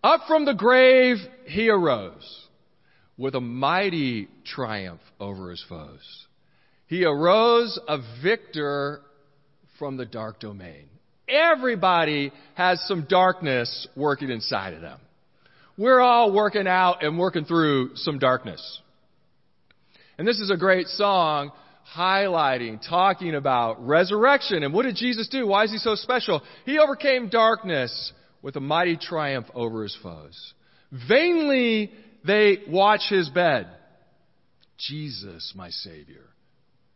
Up 0.04 0.22
from 0.28 0.46
the 0.46 0.54
grave 0.54 1.18
he 1.46 1.70
arose 1.70 2.48
with 3.18 3.34
a 3.34 3.42
mighty 3.42 4.28
triumph 4.46 5.02
over 5.20 5.50
his 5.50 5.66
foes. 5.68 6.28
He 6.86 7.04
arose 7.04 7.80
a 7.88 7.98
victor 8.22 9.02
from 9.80 9.98
the 9.98 10.06
dark 10.06 10.40
domain. 10.40 10.86
Everybody 11.34 12.32
has 12.56 12.82
some 12.88 13.06
darkness 13.10 13.88
working 13.96 14.30
inside 14.30 14.74
of 14.74 14.82
them. 14.82 15.00
We're 15.78 16.00
all 16.00 16.32
working 16.32 16.68
out 16.68 17.04
and 17.04 17.18
working 17.18 17.46
through 17.46 17.96
some 17.96 18.20
darkness. 18.20 18.82
And 20.18 20.28
this 20.28 20.40
is 20.40 20.52
a 20.52 20.58
great 20.58 20.88
song 20.88 21.52
highlighting, 21.96 22.80
talking 22.88 23.36
about 23.36 23.86
resurrection. 23.86 24.64
And 24.64 24.74
what 24.74 24.84
did 24.84 24.96
Jesus 24.96 25.28
do? 25.28 25.48
Why 25.48 25.64
is 25.64 25.72
he 25.72 25.78
so 25.78 25.96
special? 25.96 26.42
He 26.66 26.80
overcame 26.80 27.30
darkness 27.30 28.14
with 28.42 28.56
a 28.56 28.60
mighty 28.60 28.98
triumph 28.98 29.48
over 29.54 29.84
his 29.84 29.98
foes. 30.02 30.54
Vainly 31.08 31.92
they 32.26 32.60
watch 32.68 33.02
his 33.10 33.30
bed. 33.30 33.68
Jesus, 34.78 35.54
my 35.56 35.70
Savior. 35.70 36.26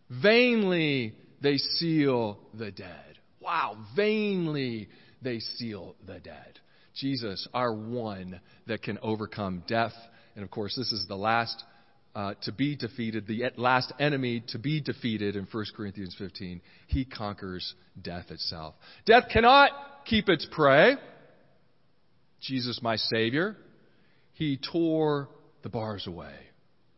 Vainly 0.09 1.15
they 1.41 1.57
seal 1.57 2.39
the 2.53 2.71
dead. 2.71 3.16
Wow, 3.47 3.77
vainly 3.95 4.89
they 5.21 5.39
seal 5.39 5.95
the 6.05 6.19
dead. 6.19 6.59
Jesus, 6.95 7.47
our 7.53 7.73
one 7.73 8.41
that 8.67 8.83
can 8.83 8.99
overcome 9.01 9.63
death. 9.69 9.93
And 10.35 10.43
of 10.43 10.51
course, 10.51 10.75
this 10.75 10.91
is 10.91 11.07
the 11.07 11.15
last 11.15 11.63
uh, 12.13 12.33
to 12.41 12.51
be 12.51 12.75
defeated, 12.75 13.25
the 13.25 13.49
last 13.55 13.93
enemy 14.01 14.43
to 14.49 14.59
be 14.59 14.81
defeated 14.81 15.37
in 15.37 15.47
1 15.49 15.65
Corinthians 15.77 16.13
15. 16.17 16.59
He 16.87 17.05
conquers 17.05 17.73
death 18.01 18.31
itself. 18.31 18.75
Death 19.05 19.29
cannot 19.31 19.71
keep 20.03 20.27
its 20.27 20.45
prey. 20.51 20.97
Jesus, 22.41 22.81
my 22.83 22.97
Savior, 22.97 23.55
He 24.33 24.59
tore 24.73 25.29
the 25.63 25.69
bars 25.69 26.05
away. 26.05 26.35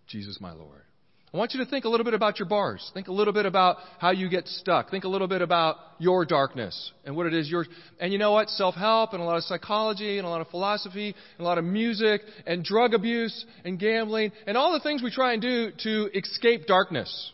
Jesus, 0.07 0.41
my 0.41 0.53
Lord. 0.53 0.81
I 1.31 1.37
want 1.37 1.53
you 1.53 1.63
to 1.63 1.69
think 1.69 1.85
a 1.85 1.89
little 1.89 2.03
bit 2.03 2.15
about 2.15 2.39
your 2.39 2.47
bars. 2.47 2.89
Think 2.95 3.07
a 3.07 3.11
little 3.11 3.33
bit 3.33 3.45
about 3.45 3.77
how 3.99 4.09
you 4.09 4.29
get 4.29 4.47
stuck. 4.47 4.89
Think 4.89 5.03
a 5.03 5.07
little 5.07 5.27
bit 5.27 5.43
about 5.43 5.75
your 5.99 6.25
darkness 6.25 6.91
and 7.05 7.15
what 7.15 7.27
it 7.27 7.35
is 7.35 7.47
yours. 7.47 7.67
And 7.99 8.11
you 8.11 8.17
know 8.17 8.31
what? 8.31 8.49
Self-help 8.49 9.13
and 9.13 9.21
a 9.21 9.25
lot 9.25 9.37
of 9.37 9.43
psychology 9.43 10.17
and 10.17 10.25
a 10.25 10.29
lot 10.29 10.41
of 10.41 10.47
philosophy 10.47 11.09
and 11.09 11.39
a 11.39 11.43
lot 11.43 11.59
of 11.59 11.65
music 11.65 12.21
and 12.47 12.63
drug 12.63 12.95
abuse 12.95 13.45
and 13.63 13.77
gambling 13.77 14.31
and 14.47 14.57
all 14.57 14.73
the 14.73 14.79
things 14.79 15.03
we 15.03 15.11
try 15.11 15.33
and 15.33 15.41
do 15.41 15.71
to 15.83 16.09
escape 16.17 16.65
darkness. 16.65 17.31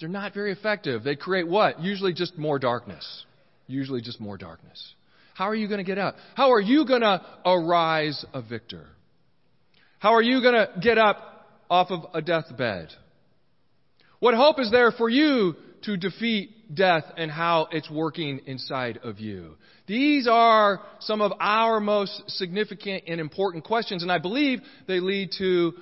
They're 0.00 0.08
not 0.08 0.34
very 0.34 0.50
effective. 0.50 1.04
They 1.04 1.14
create 1.14 1.46
what? 1.46 1.80
Usually 1.80 2.12
just 2.12 2.36
more 2.36 2.58
darkness. 2.58 3.24
Usually 3.68 4.00
just 4.00 4.20
more 4.20 4.36
darkness. 4.36 4.94
How 5.34 5.44
are 5.44 5.54
you 5.54 5.68
going 5.68 5.78
to 5.78 5.84
get 5.84 5.98
out? 5.98 6.14
How 6.34 6.50
are 6.52 6.60
you 6.60 6.84
going 6.84 7.02
to 7.02 7.22
arise 7.44 8.24
a 8.34 8.42
victor? 8.42 8.86
How 10.00 10.14
are 10.14 10.22
you 10.22 10.42
going 10.42 10.54
to 10.54 10.68
get 10.80 10.98
up 10.98 11.34
off 11.70 11.90
of 11.90 12.06
a 12.14 12.22
deathbed? 12.22 12.88
What 14.18 14.34
hope 14.34 14.58
is 14.58 14.70
there 14.70 14.92
for 14.92 15.08
you 15.08 15.54
to 15.82 15.96
defeat 15.96 16.74
death 16.74 17.04
and 17.16 17.30
how 17.30 17.68
it's 17.70 17.90
working 17.90 18.40
inside 18.46 18.98
of 19.02 19.20
you? 19.20 19.56
These 19.86 20.26
are 20.26 20.80
some 21.00 21.20
of 21.20 21.32
our 21.38 21.80
most 21.80 22.22
significant 22.28 23.04
and 23.06 23.20
important 23.20 23.64
questions, 23.64 24.02
and 24.02 24.10
I 24.10 24.18
believe 24.18 24.60
they 24.88 25.00
lead 25.00 25.30
to 25.38 25.74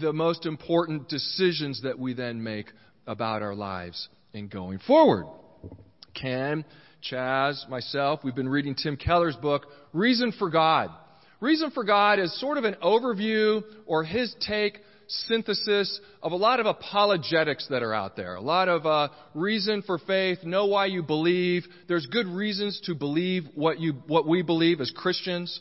the 0.00 0.12
most 0.12 0.46
important 0.46 1.08
decisions 1.08 1.82
that 1.82 1.98
we 1.98 2.14
then 2.14 2.42
make 2.42 2.66
about 3.06 3.42
our 3.42 3.54
lives 3.54 4.08
in 4.32 4.48
going 4.48 4.78
forward. 4.78 5.26
Ken, 6.14 6.64
Chaz, 7.10 7.68
myself, 7.68 8.20
we've 8.22 8.34
been 8.34 8.48
reading 8.48 8.74
Tim 8.74 8.96
Keller's 8.96 9.36
book, 9.36 9.66
Reason 9.92 10.32
for 10.38 10.50
God. 10.50 10.90
Reason 11.40 11.72
for 11.72 11.82
God 11.82 12.20
is 12.20 12.38
sort 12.38 12.58
of 12.58 12.64
an 12.64 12.76
overview 12.82 13.62
or 13.86 14.04
his 14.04 14.32
take 14.46 14.78
synthesis 15.28 16.00
of 16.22 16.32
a 16.32 16.36
lot 16.36 16.60
of 16.60 16.66
apologetics 16.66 17.66
that 17.68 17.82
are 17.82 17.94
out 17.94 18.16
there. 18.16 18.34
A 18.34 18.40
lot 18.40 18.68
of 18.68 18.86
uh, 18.86 19.08
reason 19.34 19.82
for 19.82 19.98
faith, 19.98 20.38
know 20.44 20.66
why 20.66 20.86
you 20.86 21.02
believe. 21.02 21.64
There's 21.88 22.06
good 22.06 22.26
reasons 22.26 22.80
to 22.84 22.94
believe 22.94 23.44
what 23.54 23.78
you 23.80 23.94
what 24.06 24.26
we 24.26 24.42
believe 24.42 24.80
as 24.80 24.90
Christians. 24.90 25.60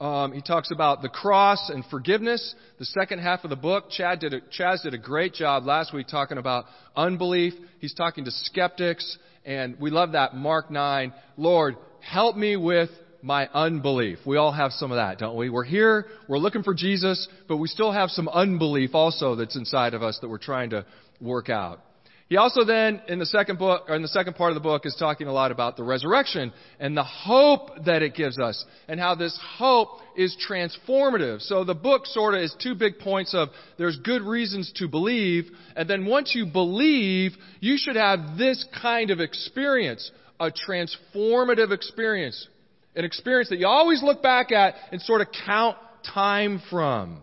Um, 0.00 0.32
he 0.32 0.42
talks 0.42 0.72
about 0.72 1.00
the 1.00 1.08
cross 1.08 1.70
and 1.72 1.84
forgiveness. 1.86 2.56
The 2.80 2.84
second 2.86 3.20
half 3.20 3.44
of 3.44 3.50
the 3.50 3.56
book, 3.56 3.88
Chad 3.88 4.18
did 4.18 4.34
a, 4.34 4.40
Chaz 4.40 4.82
did 4.82 4.94
a 4.94 4.98
great 4.98 5.32
job 5.32 5.64
last 5.64 5.94
week 5.94 6.08
talking 6.08 6.38
about 6.38 6.64
unbelief. 6.96 7.54
He's 7.78 7.94
talking 7.94 8.24
to 8.24 8.32
skeptics, 8.32 9.16
and 9.44 9.78
we 9.78 9.90
love 9.90 10.12
that 10.12 10.34
Mark 10.34 10.72
9. 10.72 11.12
Lord, 11.36 11.76
help 12.00 12.36
me 12.36 12.56
with 12.56 12.90
my 13.22 13.48
unbelief. 13.54 14.18
We 14.26 14.36
all 14.36 14.52
have 14.52 14.72
some 14.72 14.90
of 14.90 14.96
that, 14.96 15.18
don't 15.18 15.36
we? 15.36 15.48
We're 15.48 15.64
here, 15.64 16.06
we're 16.28 16.38
looking 16.38 16.62
for 16.62 16.74
Jesus, 16.74 17.28
but 17.48 17.56
we 17.56 17.68
still 17.68 17.92
have 17.92 18.10
some 18.10 18.28
unbelief 18.28 18.90
also 18.94 19.36
that's 19.36 19.56
inside 19.56 19.94
of 19.94 20.02
us 20.02 20.18
that 20.20 20.28
we're 20.28 20.38
trying 20.38 20.70
to 20.70 20.84
work 21.20 21.48
out. 21.48 21.80
He 22.28 22.38
also 22.38 22.64
then, 22.64 23.02
in 23.08 23.18
the 23.18 23.26
second 23.26 23.58
book, 23.58 23.84
or 23.88 23.94
in 23.94 24.00
the 24.00 24.08
second 24.08 24.36
part 24.36 24.52
of 24.52 24.54
the 24.54 24.62
book, 24.62 24.86
is 24.86 24.96
talking 24.98 25.26
a 25.26 25.32
lot 25.32 25.52
about 25.52 25.76
the 25.76 25.82
resurrection 25.82 26.50
and 26.80 26.96
the 26.96 27.04
hope 27.04 27.84
that 27.84 28.00
it 28.00 28.14
gives 28.14 28.38
us 28.38 28.64
and 28.88 28.98
how 28.98 29.14
this 29.14 29.38
hope 29.58 29.98
is 30.16 30.34
transformative. 30.48 31.42
So 31.42 31.62
the 31.62 31.74
book 31.74 32.06
sort 32.06 32.34
of 32.34 32.40
is 32.40 32.56
two 32.58 32.74
big 32.74 32.98
points 33.00 33.34
of 33.34 33.50
there's 33.76 33.98
good 33.98 34.22
reasons 34.22 34.72
to 34.76 34.88
believe, 34.88 35.50
and 35.76 35.88
then 35.90 36.06
once 36.06 36.34
you 36.34 36.46
believe, 36.46 37.32
you 37.60 37.76
should 37.76 37.96
have 37.96 38.38
this 38.38 38.64
kind 38.80 39.10
of 39.10 39.20
experience, 39.20 40.10
a 40.40 40.50
transformative 40.50 41.70
experience 41.70 42.48
an 42.94 43.04
experience 43.04 43.48
that 43.48 43.58
you 43.58 43.66
always 43.66 44.02
look 44.02 44.22
back 44.22 44.52
at 44.52 44.74
and 44.90 45.00
sort 45.02 45.20
of 45.20 45.28
count 45.46 45.76
time 46.14 46.60
from. 46.70 47.22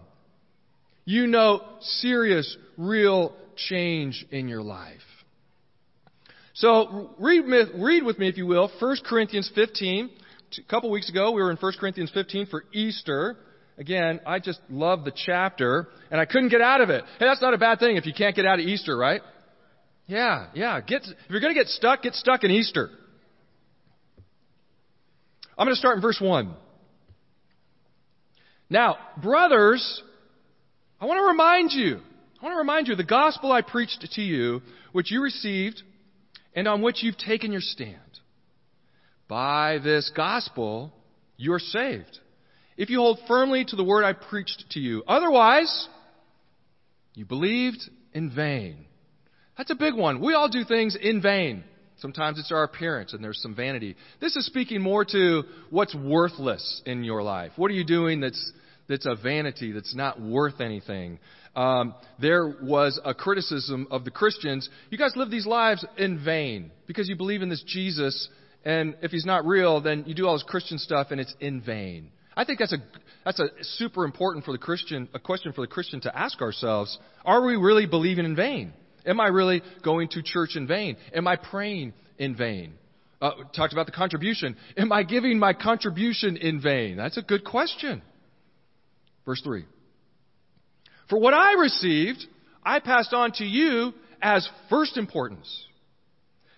You 1.06 1.28
know 1.28 1.64
serious, 1.82 2.56
real 2.78 3.36
change 3.56 4.26
in 4.32 4.48
your 4.48 4.62
life. 4.62 5.02
So 6.54 7.12
read, 7.20 7.46
read 7.76 8.04
with 8.04 8.20
me, 8.20 8.28
if 8.28 8.38
you 8.38 8.46
will, 8.46 8.72
1 8.80 8.98
Corinthians 9.06 9.50
15. 9.56 10.10
A 10.58 10.62
couple 10.70 10.92
weeks 10.92 11.10
ago, 11.10 11.32
we 11.32 11.42
were 11.42 11.52
in 11.52 11.58
1 11.58 11.74
Corinthians 11.80 12.12
15 12.14 12.48
for 12.48 12.66
Easter. 12.74 13.38
Again, 13.78 14.20
I 14.26 14.40
just 14.40 14.60
love 14.70 15.06
the 15.06 15.14
chapter, 15.16 15.88
and 16.12 16.20
I 16.20 16.26
couldn't 16.26 16.50
get 16.50 16.60
out 16.60 16.82
of 16.82 16.90
it. 16.90 17.06
Hey, 17.18 17.26
that's 17.26 17.42
not 17.42 17.54
a 17.54 17.58
bad 17.58 17.80
thing 17.80 17.96
if 17.96 18.06
you 18.06 18.14
can't 18.14 18.36
get 18.36 18.46
out 18.46 18.60
of 18.60 18.66
Easter, 18.66 18.98
right? 18.98 19.22
Yeah, 20.06 20.48
yeah. 20.54 20.82
Get, 20.82 21.04
if 21.04 21.30
you're 21.30 21.40
going 21.40 21.54
to 21.54 21.60
get 21.60 21.68
stuck, 21.68 22.02
get 22.02 22.14
stuck 22.16 22.44
in 22.44 22.52
Easter. 22.52 22.90
I'm 25.60 25.66
going 25.66 25.76
to 25.76 25.80
start 25.80 25.98
in 25.98 26.02
verse 26.02 26.22
1. 26.22 26.56
Now, 28.70 28.96
brothers, 29.22 30.02
I 31.02 31.06
want 31.06 31.20
to 31.20 31.26
remind 31.26 31.74
you, 31.74 32.00
I 32.42 32.46
want 32.46 32.54
to 32.54 32.60
remind 32.60 32.88
you 32.88 32.96
the 32.96 33.04
gospel 33.04 33.52
I 33.52 33.62
preached 33.62 34.08
to 34.10 34.22
you, 34.22 34.62
which 34.94 35.12
you 35.12 35.22
received, 35.22 35.84
and 36.56 36.66
on 36.66 36.82
which 36.82 37.04
you've 37.04 37.18
taken 37.18 37.52
your 37.52 37.60
stand. 37.60 37.98
By 39.28 39.80
this 39.84 40.10
gospel, 40.16 40.94
you're 41.36 41.60
saved. 41.60 42.20
If 42.78 42.90
you 42.90 43.00
hold 43.00 43.20
firmly 43.28 43.66
to 43.66 43.76
the 43.76 43.84
word 43.84 44.06
I 44.06 44.14
preached 44.14 44.64
to 44.72 44.80
you. 44.80 45.04
Otherwise, 45.10 45.90
you 47.16 47.26
believed 47.26 47.82
in 48.14 48.34
vain. 48.34 48.86
That's 49.58 49.72
a 49.72 49.76
big 49.76 49.94
one. 49.94 50.22
We 50.22 50.36
all 50.36 50.48
do 50.48 50.64
things 50.64 50.96
in 50.96 51.22
vain. 51.22 51.66
Sometimes 52.00 52.40
it's 52.40 52.52
our 52.52 52.64
appearance 52.64 53.14
and 53.14 53.24
there's 53.24 53.42
some 53.42 53.56
vanity. 53.56 53.96
This 54.22 54.36
is 54.36 54.46
speaking 54.46 54.82
more 54.82 55.06
to 55.06 55.44
what's 55.70 55.94
worthless 55.96 56.82
in 56.86 57.04
your 57.04 57.22
life. 57.22 57.52
What 57.56 57.70
are 57.72 57.74
you 57.74 57.84
doing 57.84 58.22
that's, 58.22 58.52
that's 58.88 59.06
a 59.06 59.16
vanity, 59.16 59.72
that's 59.72 59.94
not 59.94 60.22
worth 60.22 60.62
anything? 60.62 61.20
Um, 61.56 61.94
there 62.22 62.56
was 62.62 63.00
a 63.04 63.14
criticism 63.14 63.88
of 63.92 64.06
the 64.06 64.12
Christians. 64.12 64.70
You 64.90 64.98
guys 64.98 65.14
live 65.16 65.30
these 65.30 65.46
lives 65.46 65.86
in 65.98 66.24
vain 66.24 66.72
because 66.88 67.10
you 67.10 67.16
believe 67.16 67.42
in 67.42 67.50
this 67.50 67.64
Jesus, 67.66 68.30
and 68.64 68.96
if 69.02 69.12
he's 69.12 69.26
not 69.26 69.46
real, 69.46 69.82
then 69.82 70.06
you 70.08 70.16
do 70.16 70.28
all 70.28 70.34
this 70.34 70.44
Christian 70.48 70.78
stuff 70.78 71.08
and 71.12 71.20
it's 71.20 71.34
in 71.40 71.62
vain. 71.62 72.12
I 72.38 72.46
think 72.46 72.60
that's 72.60 72.72
a 72.72 72.78
that's 73.26 73.40
a 73.42 73.50
super 73.62 74.06
important 74.06 74.46
for 74.46 74.54
the 74.54 74.58
Christian 74.58 75.10
a 75.14 75.20
question 75.20 75.52
for 75.52 75.60
the 75.60 75.68
Christian 75.68 76.00
to 76.02 76.18
ask 76.18 76.42
ourselves. 76.42 76.98
Are 77.26 77.46
we 77.46 77.58
really 77.58 77.86
believing 77.86 78.24
in 78.24 78.36
vain? 78.36 78.74
Am 79.10 79.20
I 79.20 79.28
really 79.28 79.64
going 79.84 80.08
to 80.10 80.22
church 80.22 80.56
in 80.56 80.68
vain? 80.68 80.96
Am 81.14 81.28
I 81.28 81.36
praying 81.36 81.94
in 82.20 82.36
vain? 82.36 82.76
Uh, 83.20 83.32
talked 83.56 83.74
about 83.74 83.88
the 83.88 83.92
contribution. 83.92 84.56
Am 84.78 84.92
I 84.92 85.04
giving 85.04 85.40
my 85.40 85.54
contribution 85.54 86.38
in 86.38 86.62
vain? 86.62 86.96
That's 86.96 87.18
a 87.18 87.24
good 87.24 87.44
question. 87.44 88.04
Verse 89.26 89.42
3. 89.44 89.66
For 91.10 91.20
what 91.20 91.34
I 91.34 91.54
received, 91.54 92.24
I 92.64 92.80
passed 92.80 93.14
on 93.14 93.32
to 93.34 93.44
you 93.44 93.94
as 94.22 94.48
first 94.70 94.96
importance 94.96 95.66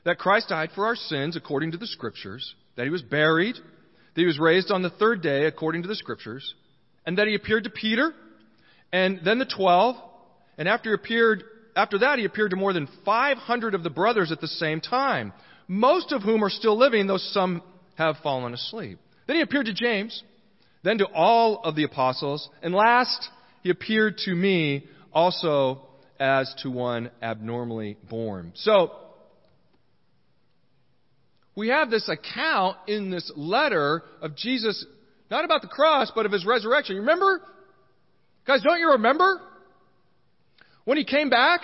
that 0.04 0.18
Christ 0.18 0.50
died 0.50 0.72
for 0.76 0.86
our 0.86 0.96
sins 0.96 1.38
according 1.38 1.72
to 1.72 1.78
the 1.78 1.88
Scriptures, 1.88 2.56
that 2.76 2.84
he 2.84 2.90
was 2.90 3.02
buried, 3.02 3.56
that 3.56 4.22
he 4.22 4.26
was 4.26 4.40
raised 4.40 4.72
on 4.72 4.82
the 4.82 4.90
third 4.90 5.22
day 5.22 5.46
according 5.46 5.84
to 5.84 5.88
the 5.88 5.96
Scriptures, 5.96 6.54
and 7.06 7.18
that 7.18 7.28
he 7.28 7.36
appeared 7.36 7.64
to 7.64 7.70
Peter, 7.70 8.14
and 8.92 9.22
then 9.24 9.40
the 9.40 9.46
twelve, 9.46 9.96
and 10.58 10.68
after 10.68 10.90
he 10.90 10.96
appeared 10.96 11.44
after 11.76 12.00
that, 12.00 12.20
he 12.20 12.26
appeared 12.26 12.52
to 12.52 12.58
more 12.58 12.74
than 12.74 12.88
500 13.06 13.76
of 13.76 13.84
the 13.84 13.90
brothers 13.90 14.32
at 14.32 14.42
the 14.42 14.48
same 14.48 14.82
time, 14.82 15.34
most 15.68 16.12
of 16.12 16.22
whom 16.22 16.44
are 16.44 16.50
still 16.50 16.78
living, 16.78 17.08
though 17.08 17.18
some 17.18 17.62
have 17.96 18.18
fallen 18.24 18.54
asleep. 18.54 19.00
Then 19.28 19.38
he 19.38 19.42
appeared 19.42 19.68
to 19.68 19.74
James, 19.74 20.24
then 20.84 20.98
to 20.98 21.08
all 21.08 21.62
of 21.64 21.76
the 21.76 21.84
apostles, 21.84 22.50
and 22.62 22.74
last, 22.74 23.30
he 23.62 23.70
appeared 23.70 24.18
to 24.26 24.36
me 24.36 24.88
also 25.14 25.82
as 26.20 26.54
to 26.64 26.70
one 26.70 27.12
abnormally 27.22 27.98
born. 28.10 28.52
So, 28.56 28.92
we 31.56 31.70
have 31.70 31.90
this 31.90 32.10
account 32.10 32.78
in 32.88 33.12
this 33.12 33.32
letter 33.36 34.04
of 34.22 34.36
Jesus, 34.36 34.86
not 35.30 35.46
about 35.46 35.62
the 35.62 35.68
cross, 35.68 36.12
but 36.14 36.26
of 36.26 36.32
his 36.32 36.46
resurrection. 36.46 36.96
You 36.96 37.02
remember? 37.02 37.42
Guys, 38.48 38.62
don't 38.64 38.80
you 38.80 38.92
remember? 38.92 39.42
When 40.86 40.98
he 40.98 41.04
came 41.04 41.30
back, 41.30 41.62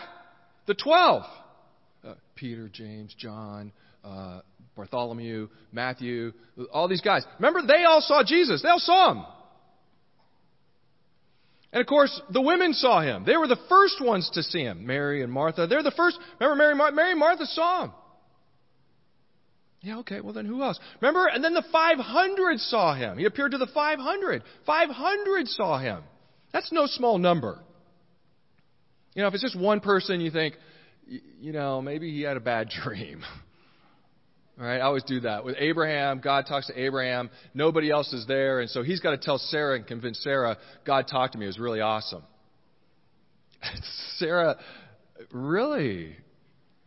the 0.66 0.76
twelve, 0.76 1.24
uh, 2.06 2.14
Peter, 2.36 2.70
James, 2.70 3.16
John, 3.18 3.72
uh, 4.04 4.42
Bartholomew, 4.76 5.50
Matthew, 5.72 6.34
all 6.72 6.88
these 6.88 7.02
guys. 7.02 7.24
Remember, 7.40 7.62
they 7.66 7.84
all 7.84 8.02
saw 8.02 8.24
Jesus. 8.24 8.62
They 8.62 8.70
all 8.70 8.80
saw 8.80 9.14
him. 9.14 9.26
And 11.74 11.82
of 11.82 11.88
course, 11.88 12.22
the 12.32 12.42
women 12.42 12.74
saw 12.74 13.02
him. 13.02 13.26
They 13.26 13.36
were 13.36 13.48
the 13.48 13.60
first 13.68 14.02
ones 14.02 14.30
to 14.34 14.44
see 14.44 14.62
him. 14.62 14.86
Mary 14.86 15.22
and 15.22 15.32
Martha. 15.32 15.68
They're 15.68 15.84
the 15.84 15.92
first. 15.92 16.18
Remember, 16.40 16.56
Mary, 16.56 16.76
Mar- 16.76 16.92
Mary 16.92 17.12
and 17.12 17.20
Martha 17.20 17.46
saw 17.46 17.86
him. 17.86 17.92
Yeah, 19.82 20.00
okay, 20.00 20.22
well 20.22 20.34
then 20.34 20.46
who 20.46 20.64
else? 20.64 20.80
Remember? 21.02 21.28
And 21.28 21.44
then 21.44 21.54
the 21.54 21.64
500 21.72 22.60
saw 22.60 22.96
him. 22.96 23.18
He 23.18 23.26
appeared 23.26 23.52
to 23.52 23.58
the 23.58 23.68
500. 23.68 24.44
500 24.66 25.48
saw 25.48 25.78
him. 25.78 26.04
That's 26.52 26.72
no 26.72 26.88
small 26.88 27.18
number. 27.18 27.60
You 29.18 29.24
know, 29.24 29.30
if 29.30 29.34
it's 29.34 29.42
just 29.42 29.60
one 29.60 29.80
person, 29.80 30.22
you 30.22 30.30
think, 30.30 30.54
you 31.42 31.52
know, 31.52 31.82
maybe 31.82 32.12
he 32.12 32.22
had 32.22 32.38
a 32.38 32.40
bad 32.40 32.70
dream. 32.84 33.24
All 34.60 34.66
right, 34.66 34.78
I 34.78 34.82
always 34.82 35.04
do 35.04 35.22
that. 35.22 35.44
With 35.44 35.56
Abraham, 35.58 36.22
God 36.24 36.46
talks 36.48 36.68
to 36.68 36.80
Abraham. 36.80 37.32
Nobody 37.56 37.90
else 37.90 38.14
is 38.14 38.28
there, 38.28 38.60
and 38.60 38.70
so 38.70 38.84
he's 38.84 39.00
got 39.00 39.12
to 39.12 39.18
tell 39.18 39.40
Sarah 39.40 39.76
and 39.76 39.88
convince 39.88 40.24
Sarah, 40.24 40.58
God 40.86 41.08
talked 41.08 41.34
to 41.34 41.40
me. 41.40 41.46
It 41.46 41.48
was 41.48 41.58
really 41.58 41.82
awesome. 41.82 42.22
Sarah, 44.18 44.58
really? 45.32 46.16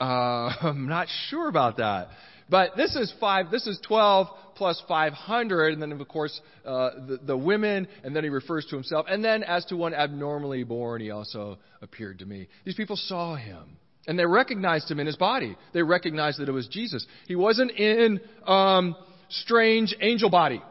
Uh, 0.01 0.05
I'm 0.63 0.87
not 0.87 1.09
sure 1.31 1.49
about 1.49 1.79
that. 1.79 2.11
But 2.51 2.77
this 2.77 2.97
is 2.97 3.13
five. 3.21 3.51
This 3.51 3.67
is 3.67 3.79
12 3.87 4.27
plus 4.57 4.83
500, 4.89 5.73
and 5.73 5.81
then 5.81 5.93
of 5.93 6.09
course 6.09 6.39
uh, 6.67 6.91
the, 7.07 7.21
the 7.25 7.37
women, 7.37 7.89
and 8.05 8.15
then 8.15 8.25
he 8.25 8.31
refers 8.31 8.67
to 8.67 8.77
himself. 8.77 9.07
And 9.09 9.25
then 9.25 9.43
as 9.43 9.65
to 9.67 9.77
one 9.77 9.95
abnormally 9.95 10.65
born, 10.65 11.01
he 11.01 11.11
also 11.11 11.59
appeared 11.81 12.19
to 12.19 12.27
me. 12.27 12.49
These 12.65 12.75
people 12.75 12.97
saw 12.97 13.37
him. 13.37 13.79
And 14.07 14.19
they 14.19 14.27
recognized 14.27 14.91
him 14.91 14.99
in 14.99 15.07
his 15.07 15.17
body. 15.17 15.57
They 15.73 15.83
recognized 15.83 16.41
that 16.41 16.49
it 16.49 16.53
was 16.53 16.67
Jesus. 16.67 17.07
He 17.29 17.37
wasn't 17.37 17.71
in 17.71 18.21
um, 18.47 18.97
strange 19.29 19.95
angel 20.01 20.31
body. 20.31 20.63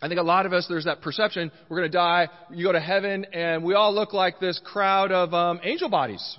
I 0.00 0.08
think 0.08 0.20
a 0.20 0.24
lot 0.24 0.46
of 0.46 0.52
us, 0.52 0.66
there's 0.68 0.84
that 0.84 1.00
perception, 1.00 1.50
we're 1.68 1.78
going 1.78 1.90
to 1.90 1.96
die, 1.96 2.28
you 2.50 2.66
go 2.66 2.72
to 2.72 2.80
heaven, 2.80 3.24
and 3.32 3.64
we 3.64 3.74
all 3.74 3.94
look 3.94 4.12
like 4.12 4.40
this 4.40 4.60
crowd 4.64 5.12
of 5.12 5.32
um, 5.32 5.60
angel 5.62 5.88
bodies. 5.88 6.38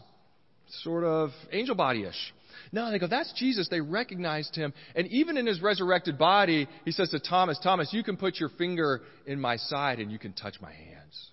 Sort 0.84 1.04
of 1.04 1.32
angel 1.52 1.76
body-ish. 1.76 2.34
No, 2.74 2.90
they 2.90 2.98
go, 2.98 3.06
that's 3.06 3.32
Jesus. 3.34 3.70
They 3.70 3.82
recognized 3.82 4.56
him. 4.56 4.74
And 4.96 5.06
even 5.10 5.38
in 5.38 5.46
his 5.46 5.62
resurrected 5.62 6.18
body, 6.18 6.68
he 6.86 6.92
says 6.92 7.12
to 7.12 7.20
Thomas, 7.20 7.60
Thomas, 7.64 7.94
you 7.94 8.04
can 8.04 8.18
put 8.18 8.40
your 8.40 8.50
finger 8.50 9.02
in 9.28 9.40
my 9.40 9.58
side 9.58 10.00
and 10.00 10.12
you 10.12 10.18
can 10.18 10.34
touch 10.34 10.56
my 10.60 10.72
hands. 10.74 11.30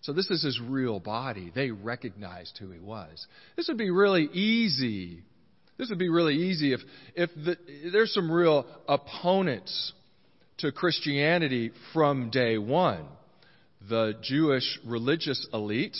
So 0.00 0.14
this 0.14 0.30
is 0.30 0.42
his 0.42 0.58
real 0.58 0.98
body. 0.98 1.52
They 1.54 1.70
recognized 1.70 2.56
who 2.58 2.70
he 2.70 2.80
was. 2.80 3.26
This 3.56 3.68
would 3.68 3.76
be 3.76 3.90
really 3.90 4.24
easy. 4.32 5.22
This 5.76 5.90
would 5.90 5.98
be 5.98 6.08
really 6.08 6.36
easy 6.36 6.72
if, 6.72 6.80
if 7.14 7.30
the, 7.34 7.58
there's 7.92 8.14
some 8.14 8.30
real 8.30 8.64
opponents 8.88 9.92
to 10.58 10.72
Christianity 10.72 11.70
from 11.92 12.30
day 12.30 12.56
one. 12.56 13.04
The 13.90 14.14
Jewish 14.22 14.78
religious 14.86 15.46
elite, 15.52 15.96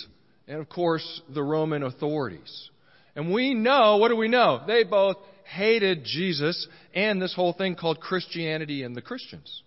and 0.49 0.61
of 0.61 0.71
course 0.71 1.21
the 1.29 1.43
Roman 1.43 1.83
authorities. 1.83 2.71
And 3.17 3.33
we 3.33 3.55
know, 3.55 3.99
what 3.99 4.09
do 4.09 4.17
we 4.17 4.29
know? 4.29 4.63
They 4.67 4.85
both 4.85 5.17
hated 5.45 6.05
Jesus 6.05 6.67
and 6.95 7.21
this 7.21 7.35
whole 7.35 7.53
thing 7.53 7.77
called 7.77 8.01
Christianity 8.01 8.83
and 8.83 8.97
the 8.97 9.03
Christians. 9.03 9.63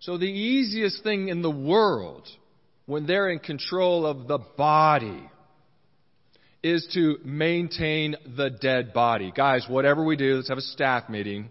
So 0.00 0.18
the 0.18 0.26
easiest 0.26 1.02
thing 1.02 1.28
in 1.28 1.42
the 1.42 1.50
world 1.50 2.28
when 2.86 3.06
they're 3.06 3.30
in 3.30 3.38
control 3.38 4.06
of 4.06 4.28
the 4.28 4.38
body 4.38 5.30
is 6.62 6.86
to 6.94 7.18
maintain 7.24 8.16
the 8.36 8.50
dead 8.50 8.92
body. 8.92 9.32
Guys, 9.34 9.66
whatever 9.68 10.04
we 10.04 10.16
do, 10.16 10.36
let's 10.36 10.48
have 10.48 10.58
a 10.58 10.62
staff 10.62 11.08
meeting. 11.08 11.48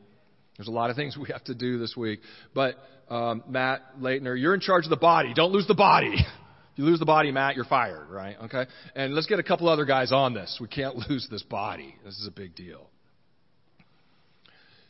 There's 0.57 0.67
a 0.67 0.71
lot 0.71 0.89
of 0.89 0.95
things 0.95 1.17
we 1.21 1.29
have 1.31 1.43
to 1.45 1.55
do 1.55 1.79
this 1.79 1.95
week. 1.97 2.21
But 2.53 2.75
um, 3.09 3.43
Matt 3.47 3.81
Leitner, 3.99 4.39
you're 4.39 4.53
in 4.53 4.59
charge 4.59 4.85
of 4.85 4.89
the 4.89 4.97
body. 4.97 5.33
Don't 5.33 5.51
lose 5.51 5.67
the 5.67 5.75
body. 5.75 6.15
If 6.73 6.79
you 6.79 6.85
lose 6.85 6.97
the 6.97 7.05
body, 7.05 7.31
Matt, 7.31 7.55
you're 7.55 7.65
fired, 7.65 8.09
right? 8.09 8.35
Okay? 8.45 8.65
And 8.95 9.13
let's 9.13 9.27
get 9.27 9.37
a 9.37 9.43
couple 9.43 9.69
other 9.69 9.85
guys 9.85 10.11
on 10.11 10.33
this. 10.33 10.57
We 10.59 10.67
can't 10.67 10.95
lose 11.09 11.27
this 11.29 11.43
body. 11.43 11.95
This 12.03 12.17
is 12.17 12.27
a 12.27 12.31
big 12.31 12.55
deal. 12.55 12.89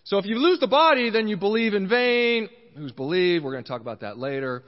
So 0.06 0.18
if 0.18 0.26
you 0.26 0.36
lose 0.36 0.62
the 0.62 0.68
body, 0.68 1.10
then 1.10 1.28
you 1.28 1.36
believe 1.36 1.74
in 1.74 1.90
vain. 1.90 2.48
Who's 2.78 2.94
believe? 2.94 3.44
We're 3.44 3.52
going 3.52 3.66
to 3.66 3.70
talk 3.70 3.82
about 3.82 4.00
that 4.00 4.18
later. 4.18 4.64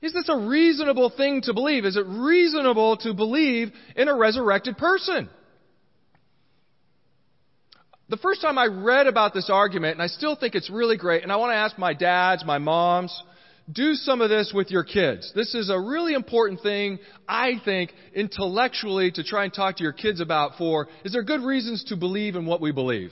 Is 0.00 0.14
this 0.14 0.28
a 0.30 0.36
reasonable 0.36 1.12
thing 1.14 1.42
to 1.42 1.52
believe? 1.52 1.84
Is 1.84 1.96
it 1.96 2.06
reasonable 2.06 2.96
to 2.98 3.12
believe 3.12 3.72
in 3.94 4.08
a 4.08 4.16
resurrected 4.16 4.78
person? 4.78 5.28
The 8.08 8.16
first 8.16 8.40
time 8.40 8.56
I 8.56 8.66
read 8.66 9.06
about 9.06 9.34
this 9.34 9.50
argument, 9.50 9.94
and 9.94 10.02
I 10.02 10.06
still 10.06 10.34
think 10.34 10.54
it's 10.54 10.70
really 10.70 10.96
great, 10.96 11.22
and 11.22 11.30
I 11.30 11.36
want 11.36 11.52
to 11.52 11.56
ask 11.56 11.78
my 11.78 11.94
dads, 11.94 12.44
my 12.44 12.58
moms, 12.58 13.22
do 13.72 13.94
some 13.94 14.20
of 14.20 14.28
this 14.28 14.52
with 14.54 14.70
your 14.70 14.84
kids. 14.84 15.32
This 15.34 15.54
is 15.54 15.70
a 15.70 15.78
really 15.78 16.14
important 16.14 16.60
thing, 16.60 16.98
I 17.28 17.54
think, 17.64 17.92
intellectually 18.14 19.10
to 19.12 19.24
try 19.24 19.44
and 19.44 19.52
talk 19.52 19.76
to 19.76 19.82
your 19.82 19.92
kids 19.92 20.20
about 20.20 20.52
for, 20.58 20.88
is 21.04 21.12
there 21.12 21.22
good 21.22 21.42
reasons 21.42 21.84
to 21.84 21.96
believe 21.96 22.36
in 22.36 22.46
what 22.46 22.60
we 22.60 22.72
believe? 22.72 23.10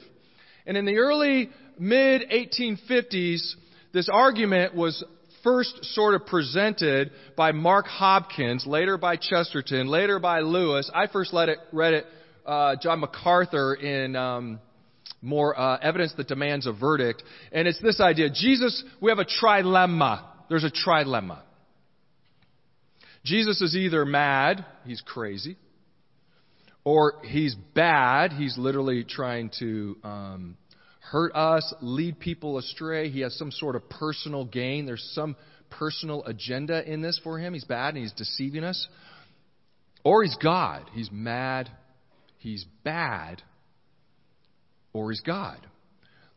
And 0.66 0.76
in 0.76 0.84
the 0.84 0.98
early, 0.98 1.50
mid 1.78 2.22
1850s, 2.30 3.54
this 3.92 4.08
argument 4.12 4.74
was 4.74 5.02
first 5.42 5.84
sort 5.94 6.14
of 6.14 6.26
presented 6.26 7.10
by 7.36 7.52
Mark 7.52 7.86
Hopkins, 7.86 8.66
later 8.66 8.98
by 8.98 9.16
Chesterton, 9.16 9.88
later 9.88 10.18
by 10.18 10.40
Lewis. 10.40 10.90
I 10.94 11.06
first 11.06 11.32
it, 11.32 11.58
read 11.72 11.94
it, 11.94 12.06
uh, 12.44 12.76
John 12.80 13.00
MacArthur 13.00 13.74
in 13.74 14.16
um, 14.16 14.60
more 15.22 15.58
uh, 15.58 15.78
evidence 15.80 16.12
that 16.16 16.28
demands 16.28 16.66
a 16.66 16.72
verdict, 16.72 17.22
and 17.52 17.68
it's 17.68 17.80
this 17.80 18.00
idea: 18.00 18.30
Jesus, 18.30 18.82
we 19.00 19.10
have 19.10 19.18
a 19.18 19.24
trilemma. 19.24 20.29
There's 20.50 20.64
a 20.64 20.70
trilemma. 20.70 21.38
Jesus 23.24 23.62
is 23.62 23.76
either 23.76 24.04
mad, 24.04 24.64
he's 24.84 25.00
crazy, 25.00 25.56
or 26.84 27.14
he's 27.22 27.54
bad, 27.54 28.32
he's 28.32 28.58
literally 28.58 29.04
trying 29.04 29.50
to 29.60 29.96
um, 30.02 30.56
hurt 30.98 31.32
us, 31.36 31.72
lead 31.80 32.18
people 32.18 32.58
astray. 32.58 33.10
He 33.10 33.20
has 33.20 33.36
some 33.38 33.52
sort 33.52 33.76
of 33.76 33.88
personal 33.88 34.44
gain. 34.44 34.86
There's 34.86 35.08
some 35.14 35.36
personal 35.70 36.24
agenda 36.24 36.82
in 36.90 37.00
this 37.00 37.20
for 37.22 37.38
him. 37.38 37.54
He's 37.54 37.64
bad 37.64 37.94
and 37.94 37.98
he's 37.98 38.12
deceiving 38.12 38.64
us. 38.64 38.88
Or 40.02 40.24
he's 40.24 40.36
God. 40.42 40.90
He's 40.94 41.10
mad, 41.12 41.70
he's 42.38 42.64
bad, 42.82 43.42
or 44.92 45.12
he's 45.12 45.20
God. 45.20 45.58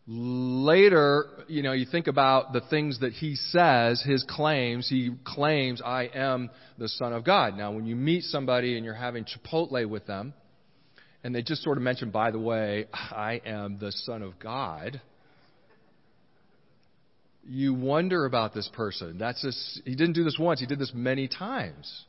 Later, 0.05 1.27
you 1.47 1.63
know, 1.63 1.71
you 1.71 1.85
think 1.85 2.07
about 2.07 2.51
the 2.51 2.59
things 2.69 2.99
that 2.99 3.13
he 3.13 3.35
says, 3.35 4.03
his 4.05 4.25
claims. 4.27 4.89
He 4.89 5.11
claims, 5.23 5.81
I 5.81 6.09
am 6.13 6.49
the 6.77 6.89
Son 6.89 7.13
of 7.13 7.23
God. 7.23 7.55
Now, 7.55 7.71
when 7.71 7.85
you 7.85 7.95
meet 7.95 8.23
somebody 8.23 8.75
and 8.75 8.83
you're 8.83 8.93
having 8.93 9.25
Chipotle 9.25 9.87
with 9.87 10.05
them, 10.05 10.33
and 11.23 11.33
they 11.33 11.41
just 11.41 11.63
sort 11.63 11.77
of 11.77 11.83
mention, 11.83 12.11
by 12.11 12.31
the 12.31 12.39
way, 12.39 12.87
I 12.93 13.41
am 13.45 13.79
the 13.79 13.93
Son 13.93 14.23
of 14.23 14.39
God, 14.39 14.99
you 17.45 17.73
wonder 17.73 18.25
about 18.25 18.53
this 18.53 18.69
person. 18.73 19.17
That's 19.17 19.41
just, 19.41 19.81
he 19.85 19.95
didn't 19.95 20.13
do 20.13 20.25
this 20.25 20.37
once, 20.37 20.59
he 20.59 20.65
did 20.65 20.79
this 20.79 20.91
many 20.93 21.29
times. 21.29 22.05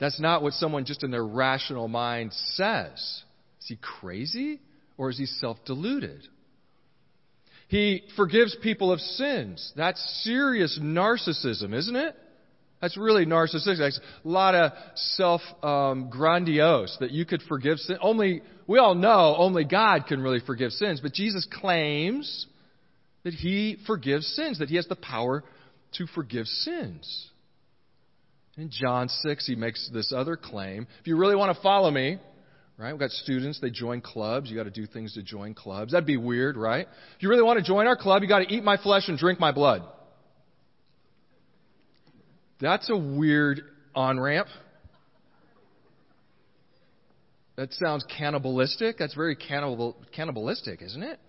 That's 0.00 0.18
not 0.18 0.42
what 0.42 0.54
someone 0.54 0.86
just 0.86 1.04
in 1.04 1.10
their 1.10 1.24
rational 1.24 1.88
mind 1.88 2.32
says. 2.32 3.22
Is 3.60 3.68
he 3.68 3.76
crazy 3.76 4.60
or 4.96 5.10
is 5.10 5.18
he 5.18 5.26
self 5.26 5.58
deluded? 5.66 6.26
He 7.68 8.02
forgives 8.16 8.56
people 8.62 8.92
of 8.92 9.00
sins. 9.00 9.72
That's 9.76 10.00
serious 10.24 10.78
narcissism, 10.80 11.74
isn't 11.74 11.96
it? 11.96 12.14
That's 12.80 12.96
really 12.96 13.24
narcissistic. 13.24 13.78
That's 13.78 14.00
a 14.24 14.28
lot 14.28 14.54
of 14.54 14.72
self 14.94 15.40
um, 15.62 16.10
grandiose 16.10 16.96
that 17.00 17.10
you 17.10 17.24
could 17.24 17.42
forgive 17.48 17.78
sin. 17.78 17.96
Only 18.00 18.42
we 18.66 18.78
all 18.78 18.94
know 18.94 19.34
only 19.38 19.64
God 19.64 20.06
can 20.06 20.20
really 20.20 20.40
forgive 20.40 20.70
sins, 20.72 21.00
but 21.00 21.12
Jesus 21.14 21.46
claims 21.50 22.46
that 23.22 23.32
He 23.32 23.78
forgives 23.86 24.26
sins, 24.36 24.58
that 24.58 24.68
He 24.68 24.76
has 24.76 24.86
the 24.86 24.96
power 24.96 25.42
to 25.94 26.06
forgive 26.08 26.46
sins. 26.46 27.30
In 28.56 28.70
John 28.70 29.08
6, 29.08 29.46
he 29.46 29.56
makes 29.56 29.90
this 29.92 30.12
other 30.14 30.36
claim. 30.36 30.86
If 31.00 31.06
you 31.06 31.16
really 31.16 31.34
want 31.34 31.56
to 31.56 31.62
follow 31.62 31.90
me, 31.90 32.18
right? 32.78 32.92
We've 32.92 33.00
got 33.00 33.10
students, 33.10 33.60
they 33.60 33.70
join 33.70 34.00
clubs. 34.00 34.50
You 34.50 34.56
got 34.56 34.64
to 34.64 34.70
do 34.70 34.86
things 34.86 35.14
to 35.14 35.22
join 35.22 35.54
clubs. 35.54 35.92
That'd 35.92 36.06
be 36.06 36.16
weird, 36.16 36.56
right? 36.56 36.86
If 37.16 37.22
you 37.22 37.28
really 37.28 37.42
want 37.42 37.58
to 37.58 37.64
join 37.64 37.86
our 37.86 37.96
club, 37.96 38.22
you 38.22 38.28
got 38.28 38.40
to 38.40 38.52
eat 38.52 38.64
my 38.64 38.76
flesh 38.76 39.08
and 39.08 39.18
drink 39.18 39.38
my 39.38 39.52
blood. 39.52 39.82
That's 42.60 42.88
a 42.90 42.96
weird 42.96 43.60
on 43.94 44.18
ramp. 44.18 44.48
that 47.56 47.72
sounds 47.74 48.04
cannibalistic. 48.16 48.98
That's 48.98 49.14
very 49.14 49.36
cannibal, 49.36 49.96
cannibalistic, 50.14 50.82
isn't 50.82 51.02
it? 51.02 51.20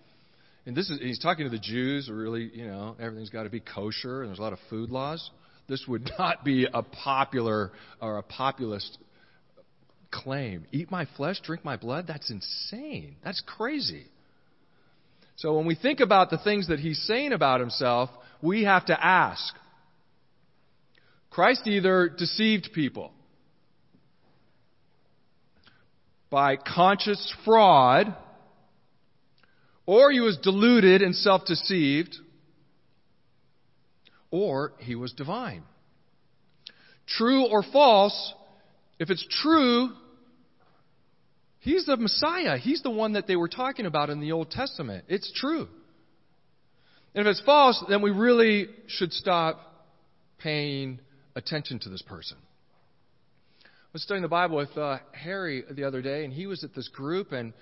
And 0.64 0.76
this 0.76 0.90
is 0.90 0.98
he's 0.98 1.20
talking 1.20 1.44
to 1.44 1.50
the 1.50 1.60
Jews. 1.60 2.10
Really, 2.10 2.50
you 2.52 2.66
know, 2.66 2.96
everything's 2.98 3.30
got 3.30 3.44
to 3.44 3.50
be 3.50 3.60
kosher, 3.60 4.22
and 4.22 4.30
there's 4.30 4.40
a 4.40 4.42
lot 4.42 4.52
of 4.52 4.58
food 4.68 4.90
laws. 4.90 5.30
This 5.68 5.84
would 5.86 6.10
not 6.18 6.44
be 6.44 6.66
a 6.72 6.82
popular 6.82 7.70
or 8.00 8.18
a 8.18 8.22
populist 8.22 8.98
claim. 10.22 10.66
Eat 10.72 10.90
my 10.90 11.06
flesh, 11.16 11.40
drink 11.42 11.64
my 11.64 11.76
blood. 11.76 12.06
That's 12.06 12.30
insane. 12.30 13.16
That's 13.24 13.42
crazy. 13.46 14.06
So 15.36 15.56
when 15.56 15.66
we 15.66 15.74
think 15.74 16.00
about 16.00 16.30
the 16.30 16.38
things 16.38 16.68
that 16.68 16.80
he's 16.80 17.00
saying 17.06 17.32
about 17.32 17.60
himself, 17.60 18.10
we 18.40 18.64
have 18.64 18.86
to 18.86 19.04
ask. 19.04 19.54
Christ 21.30 21.66
either 21.66 22.08
deceived 22.08 22.70
people 22.74 23.12
by 26.30 26.56
conscious 26.56 27.34
fraud, 27.44 28.14
or 29.84 30.10
he 30.10 30.20
was 30.20 30.38
deluded 30.38 31.02
and 31.02 31.14
self 31.14 31.44
deceived, 31.44 32.16
or 34.30 34.72
he 34.78 34.94
was 34.94 35.12
divine. 35.12 35.62
True 37.06 37.46
or 37.46 37.62
false, 37.62 38.34
if 38.98 39.10
it's 39.10 39.24
true, 39.42 39.90
he's 41.66 41.84
the 41.84 41.96
Messiah. 41.96 42.56
He's 42.56 42.82
the 42.82 42.90
one 42.90 43.14
that 43.14 43.26
they 43.26 43.36
were 43.36 43.48
talking 43.48 43.86
about 43.86 44.08
in 44.08 44.20
the 44.20 44.32
Old 44.32 44.50
Testament. 44.50 45.04
It's 45.08 45.30
true. 45.34 45.68
And 47.14 47.26
if 47.26 47.30
it's 47.30 47.42
false, 47.44 47.84
then 47.88 48.02
we 48.02 48.10
really 48.10 48.68
should 48.86 49.12
stop 49.12 49.60
paying 50.38 51.00
attention 51.34 51.78
to 51.80 51.88
this 51.88 52.02
person. 52.02 52.36
I 53.64 53.68
was 53.92 54.02
studying 54.02 54.22
the 54.22 54.28
Bible 54.28 54.56
with 54.56 54.76
uh, 54.76 54.98
Harry 55.12 55.64
the 55.70 55.84
other 55.84 56.02
day, 56.02 56.24
and 56.24 56.32
he 56.32 56.46
was 56.46 56.62
at 56.62 56.74
this 56.74 56.88
group, 56.88 57.32
and 57.32 57.52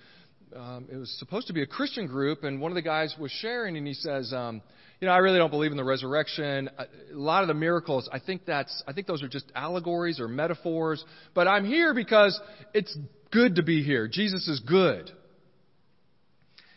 um, 0.54 0.86
it 0.92 0.96
was 0.96 1.10
supposed 1.18 1.46
to 1.46 1.52
be 1.52 1.62
a 1.62 1.66
Christian 1.66 2.06
group, 2.06 2.44
and 2.44 2.60
one 2.60 2.70
of 2.70 2.76
the 2.76 2.82
guys 2.82 3.14
was 3.18 3.30
sharing, 3.30 3.76
and 3.76 3.86
he 3.86 3.94
says, 3.94 4.32
um, 4.32 4.60
"You 5.00 5.06
know, 5.06 5.14
I 5.14 5.18
really 5.18 5.38
don't 5.38 5.50
believe 5.50 5.70
in 5.70 5.76
the 5.76 5.84
resurrection. 5.84 6.68
A 6.78 6.86
lot 7.12 7.42
of 7.42 7.48
the 7.48 7.54
miracles, 7.54 8.08
I 8.12 8.18
think 8.18 8.44
that's, 8.44 8.82
I 8.86 8.92
think 8.92 9.06
those 9.06 9.22
are 9.22 9.28
just 9.28 9.50
allegories 9.54 10.20
or 10.20 10.28
metaphors. 10.28 11.04
But 11.34 11.48
I'm 11.48 11.64
here 11.64 11.94
because 11.94 12.38
it's 12.72 12.96
good 13.34 13.56
to 13.56 13.62
be 13.62 13.82
here. 13.82 14.06
Jesus 14.08 14.48
is 14.48 14.60
good." 14.60 15.10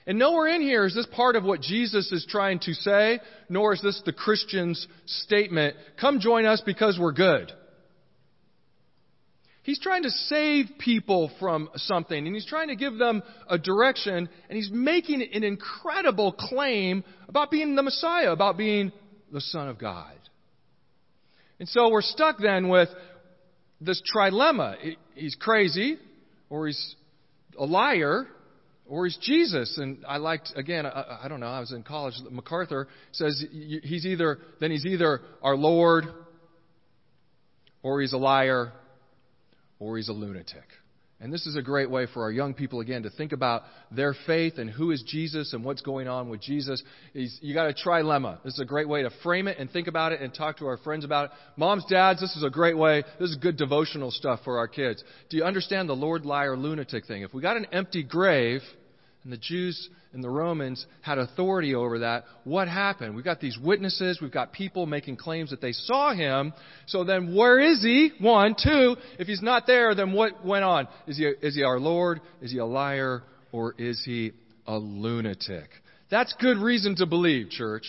And 0.08 0.18
nowhere 0.18 0.48
in 0.48 0.62
here 0.62 0.86
is 0.86 0.96
this 0.96 1.06
part 1.08 1.36
of 1.36 1.44
what 1.44 1.62
Jesus 1.62 2.12
is 2.14 2.26
trying 2.26 2.60
to 2.60 2.74
say, 2.74 3.20
nor 3.50 3.74
is 3.74 3.82
this 3.82 4.02
the 4.06 4.14
Christian's 4.14 4.88
statement, 5.06 5.76
come 5.98 6.22
join 6.22 6.46
us 6.46 6.62
because 6.62 6.98
we're 6.98 7.12
good. 7.12 7.52
He's 9.64 9.80
trying 9.80 10.04
to 10.04 10.10
save 10.10 10.78
people 10.80 11.30
from 11.42 11.70
something, 11.76 12.26
and 12.26 12.34
he's 12.34 12.46
trying 12.46 12.70
to 12.70 12.78
give 12.78 12.98
them 12.98 13.22
a 13.50 13.58
direction, 13.58 14.30
and 14.48 14.56
he's 14.56 14.72
making 14.72 15.22
an 15.22 15.44
incredible 15.44 16.32
claim 16.32 17.04
about 17.28 17.52
being 17.52 17.76
the 17.76 17.84
Messiah, 17.84 18.32
about 18.32 18.56
being 18.56 18.94
the 19.34 19.42
Son 19.42 19.68
of 19.68 19.78
God. 19.78 20.16
And 21.60 21.68
so 21.68 21.90
we're 21.90 22.02
stuck 22.02 22.38
then 22.38 22.70
with 22.70 22.88
this 23.82 24.02
trilemma. 24.16 24.96
He's 25.16 25.36
crazy, 25.36 25.98
or 26.50 26.68
he's 26.68 26.96
a 27.58 27.66
liar, 27.66 28.28
or 28.88 29.06
he's 29.06 29.18
Jesus. 29.18 29.78
And 29.78 30.04
I 30.08 30.18
liked, 30.18 30.54
again, 30.56 30.86
I, 30.86 31.20
I, 31.24 31.28
don't 31.28 31.40
know, 31.40 31.48
I 31.48 31.60
was 31.60 31.72
in 31.72 31.84
college. 31.84 32.16
MacArthur 32.30 32.88
says 33.12 33.44
he's 33.52 34.06
either, 34.06 34.40
then 34.60 34.72
he's 34.72 34.86
either 34.86 35.22
our 35.42 35.56
Lord, 35.56 36.06
or 37.84 38.02
he's 38.02 38.14
a 38.14 38.18
liar, 38.18 38.72
or 39.80 39.98
he's 39.98 40.10
a 40.10 40.14
lunatic. 40.14 40.66
And 41.20 41.34
this 41.34 41.48
is 41.48 41.56
a 41.56 41.64
great 41.64 41.90
way 41.90 42.06
for 42.14 42.22
our 42.22 42.32
young 42.32 42.54
people, 42.54 42.80
again, 42.80 43.02
to 43.04 43.10
think 43.10 43.32
about 43.32 43.64
their 43.92 44.14
faith 44.28 44.60
and 44.60 44.70
who 44.70 44.92
is 44.92 45.04
Jesus 45.08 45.54
and 45.54 45.66
what's 45.66 45.82
going 45.82 46.08
on 46.08 46.30
with 46.30 46.42
Jesus. 46.42 46.84
He's, 47.12 47.40
you 47.42 47.56
got 47.56 47.68
a 47.68 47.74
trilemma. 47.74 48.44
This 48.44 48.54
is 48.54 48.60
a 48.60 48.66
great 48.66 48.88
way 48.88 49.02
to 49.02 49.10
frame 49.24 49.48
it 49.48 49.58
and 49.58 49.70
think 49.72 49.88
about 49.88 50.12
it 50.12 50.22
and 50.22 50.32
talk 50.32 50.58
to 50.60 50.68
our 50.68 50.78
friends 50.78 51.04
about 51.04 51.26
it. 51.26 51.32
Moms, 51.56 51.86
dads, 51.90 52.22
this 52.22 52.36
is 52.36 52.44
a 52.44 52.52
great 52.52 52.78
way. 52.78 53.04
This 53.20 53.32
is 53.32 53.36
good 53.36 53.58
devotional 53.58 54.12
stuff 54.12 54.42
for 54.44 54.60
our 54.60 54.68
kids. 54.68 55.04
Do 55.32 55.38
you 55.38 55.44
understand 55.44 55.90
the 55.90 55.96
Lord, 55.96 56.24
liar, 56.24 56.56
lunatic 56.56 57.08
thing? 57.08 57.24
If 57.24 57.34
we 57.34 57.42
got 57.42 57.58
an 57.58 57.66
empty 57.72 58.04
grave, 58.04 58.62
and 59.28 59.34
the 59.34 59.38
Jews 59.38 59.90
and 60.14 60.24
the 60.24 60.30
Romans 60.30 60.86
had 61.02 61.18
authority 61.18 61.76
over 61.76 62.00
that. 62.00 62.24
What 62.46 62.70
happened? 62.70 63.14
We've 63.14 63.26
got 63.26 63.42
these 63.42 63.58
witnesses, 63.62 64.20
we've 64.22 64.32
got 64.32 64.54
people 64.54 64.86
making 64.86 65.18
claims 65.18 65.50
that 65.50 65.60
they 65.60 65.74
saw 65.74 66.14
him. 66.14 66.54
So 66.86 67.04
then 67.04 67.36
where 67.36 67.60
is 67.60 67.82
he? 67.82 68.12
One. 68.22 68.56
Two, 68.56 68.96
if 69.20 69.28
he's 69.28 69.42
not 69.42 69.68
there, 69.68 69.94
then 69.96 70.14
what 70.14 70.46
went 70.46 70.64
on? 70.64 70.88
Is 71.08 71.18
he, 71.18 71.26
is 71.26 71.56
he 71.56 71.64
our 71.64 71.78
Lord? 71.78 72.22
Is 72.42 72.54
he 72.54 72.60
a 72.60 72.66
liar? 72.66 73.24
Or 73.52 73.76
is 73.78 74.02
he 74.06 74.32
a 74.66 74.78
lunatic? 74.78 75.68
That's 76.10 76.34
good 76.40 76.58
reason 76.58 76.96
to 76.96 77.06
believe, 77.06 77.50
church. 77.50 77.86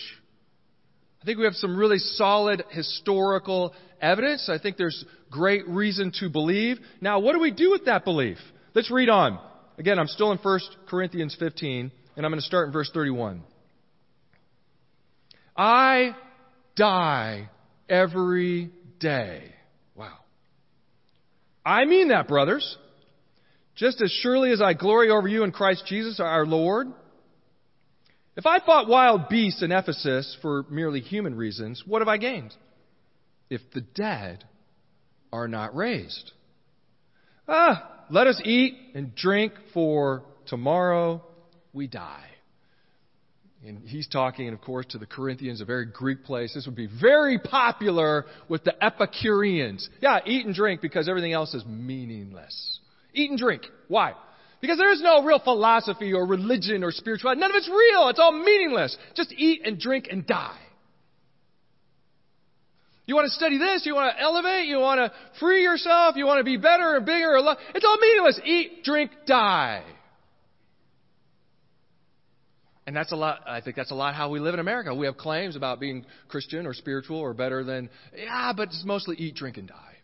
I 1.21 1.25
think 1.25 1.37
we 1.37 1.45
have 1.45 1.53
some 1.53 1.77
really 1.77 1.99
solid 1.99 2.65
historical 2.71 3.73
evidence. 4.01 4.49
I 4.49 4.59
think 4.59 4.75
there's 4.75 5.05
great 5.31 5.65
reason 5.69 6.11
to 6.19 6.29
believe. 6.29 6.79
Now, 6.99 7.19
what 7.19 7.31
do 7.31 7.39
we 7.39 7.51
do 7.51 7.71
with 7.71 7.85
that 7.85 8.03
belief? 8.03 8.39
Let's 8.73 8.91
read 8.91 9.07
on. 9.07 9.39
Again, 9.79 9.97
I'm 9.97 10.07
still 10.07 10.33
in 10.33 10.37
1 10.39 10.59
Corinthians 10.89 11.37
15, 11.39 11.89
and 12.17 12.25
I'm 12.25 12.31
going 12.31 12.41
to 12.41 12.45
start 12.45 12.67
in 12.67 12.73
verse 12.73 12.91
31. 12.93 13.41
I 15.55 16.17
die 16.75 17.49
every 17.87 18.71
day. 18.99 19.53
Wow. 19.95 20.17
I 21.65 21.85
mean 21.85 22.09
that, 22.09 22.27
brothers. 22.27 22.77
Just 23.77 24.01
as 24.01 24.11
surely 24.21 24.51
as 24.51 24.61
I 24.61 24.73
glory 24.73 25.09
over 25.11 25.29
you 25.29 25.45
in 25.45 25.53
Christ 25.53 25.85
Jesus 25.87 26.19
our 26.19 26.45
Lord. 26.45 26.87
If 28.35 28.45
I 28.45 28.59
fought 28.59 28.89
wild 28.89 29.29
beasts 29.29 29.63
in 29.63 29.71
Ephesus 29.71 30.37
for 30.41 30.65
merely 30.69 30.99
human 30.99 31.35
reasons, 31.35 31.83
what 31.85 32.01
have 32.01 32.09
I 32.09 32.17
gained? 32.17 32.53
If 33.49 33.61
the 33.73 33.81
dead 33.81 34.43
are 35.31 35.47
not 35.47 35.73
raised. 35.73 36.33
Ah, 37.47 37.98
let 38.09 38.27
us 38.27 38.41
eat 38.43 38.75
and 38.95 39.15
drink, 39.15 39.53
for 39.73 40.23
tomorrow 40.47 41.23
we 41.73 41.87
die. 41.87 42.25
And 43.65 43.81
he's 43.85 44.07
talking, 44.07 44.47
of 44.53 44.61
course, 44.61 44.85
to 44.91 44.97
the 44.97 45.05
Corinthians, 45.05 45.59
a 45.59 45.65
very 45.65 45.85
Greek 45.85 46.23
place. 46.23 46.53
This 46.53 46.65
would 46.65 46.77
be 46.77 46.87
very 46.87 47.39
popular 47.39 48.25
with 48.47 48.63
the 48.63 48.73
Epicureans. 48.83 49.89
Yeah, 50.01 50.19
eat 50.25 50.45
and 50.45 50.55
drink 50.55 50.81
because 50.81 51.09
everything 51.09 51.33
else 51.33 51.53
is 51.53 51.65
meaningless. 51.65 52.79
Eat 53.13 53.29
and 53.29 53.37
drink. 53.39 53.63
Why? 53.89 54.13
Because 54.61 54.77
there 54.77 54.91
is 54.91 55.01
no 55.01 55.23
real 55.23 55.39
philosophy 55.39 56.13
or 56.13 56.25
religion 56.25 56.83
or 56.83 56.91
spirituality. 56.91 57.41
None 57.41 57.51
of 57.51 57.55
it's 57.55 57.69
real. 57.69 58.07
It's 58.09 58.19
all 58.19 58.31
meaningless. 58.31 58.97
Just 59.13 59.33
eat 59.33 59.61
and 59.65 59.77
drink 59.79 60.07
and 60.09 60.25
die. 60.25 60.57
You 63.09 63.15
want 63.15 63.25
to 63.25 63.33
study 63.33 63.57
this? 63.57 63.87
You 63.87 63.95
want 63.95 64.15
to 64.15 64.21
elevate? 64.21 64.67
You 64.67 64.77
want 64.77 64.99
to 64.99 65.11
free 65.39 65.63
yourself? 65.63 66.15
You 66.15 66.27
want 66.27 66.41
to 66.41 66.43
be 66.43 66.57
better 66.57 66.95
or 66.95 66.99
bigger 66.99 67.33
or 67.33 67.41
less? 67.41 67.57
It's 67.73 67.83
all 67.83 67.97
meaningless. 67.97 68.39
Eat, 68.45 68.83
drink, 68.83 69.09
die. 69.25 69.83
And 72.85 72.95
that's 72.95 73.11
a 73.11 73.15
lot, 73.15 73.39
I 73.47 73.61
think 73.61 73.75
that's 73.75 73.89
a 73.89 73.95
lot 73.95 74.13
how 74.13 74.29
we 74.29 74.39
live 74.39 74.53
in 74.53 74.59
America. 74.59 74.93
We 74.93 75.07
have 75.07 75.17
claims 75.17 75.55
about 75.55 75.79
being 75.79 76.05
Christian 76.27 76.67
or 76.67 76.75
spiritual 76.75 77.17
or 77.17 77.33
better 77.33 77.63
than, 77.63 77.89
yeah, 78.15 78.53
but 78.55 78.67
it's 78.67 78.83
mostly 78.85 79.15
eat, 79.15 79.33
drink, 79.33 79.57
and 79.57 79.67
die. 79.67 79.95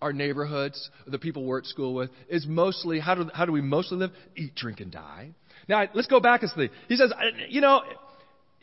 Our 0.00 0.14
neighborhoods, 0.14 0.88
the 1.06 1.18
people 1.18 1.44
we're 1.44 1.58
at 1.58 1.66
school 1.66 1.92
with, 1.92 2.08
is 2.30 2.46
mostly, 2.46 3.00
how 3.00 3.16
do, 3.16 3.30
how 3.34 3.44
do 3.44 3.52
we 3.52 3.60
mostly 3.60 3.98
live? 3.98 4.12
Eat, 4.34 4.54
drink, 4.54 4.80
and 4.80 4.90
die. 4.90 5.34
Now, 5.68 5.86
let's 5.92 6.08
go 6.08 6.20
back 6.20 6.42
a 6.42 6.48
see. 6.48 6.70
He 6.88 6.96
says, 6.96 7.12
you 7.50 7.60
know, 7.60 7.82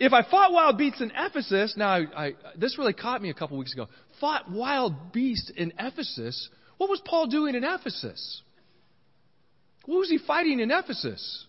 if 0.02 0.14
I 0.14 0.24
fought 0.24 0.52
wild 0.52 0.80
beasts 0.80 1.00
in 1.00 1.12
Ephesus, 1.16 1.76
now 1.78 1.90
I, 1.90 2.06
I, 2.16 2.34
this 2.58 2.80
really 2.80 2.94
caught 2.94 3.22
me 3.22 3.30
a 3.30 3.36
couple 3.36 3.56
weeks 3.60 3.72
ago. 3.72 3.88
Fought 4.20 4.50
wild 4.50 5.14
beasts 5.14 5.52
in 5.56 5.74
Ephesus. 5.78 6.50
What 6.78 6.90
was 6.90 7.00
Paul 7.06 7.28
doing 7.28 7.54
in 7.54 7.64
Ephesus? 7.64 8.42
What 9.86 10.00
was 10.00 10.10
he 10.10 10.18
fighting 10.18 10.60
in 10.60 10.72
Ephesus? 10.72 11.46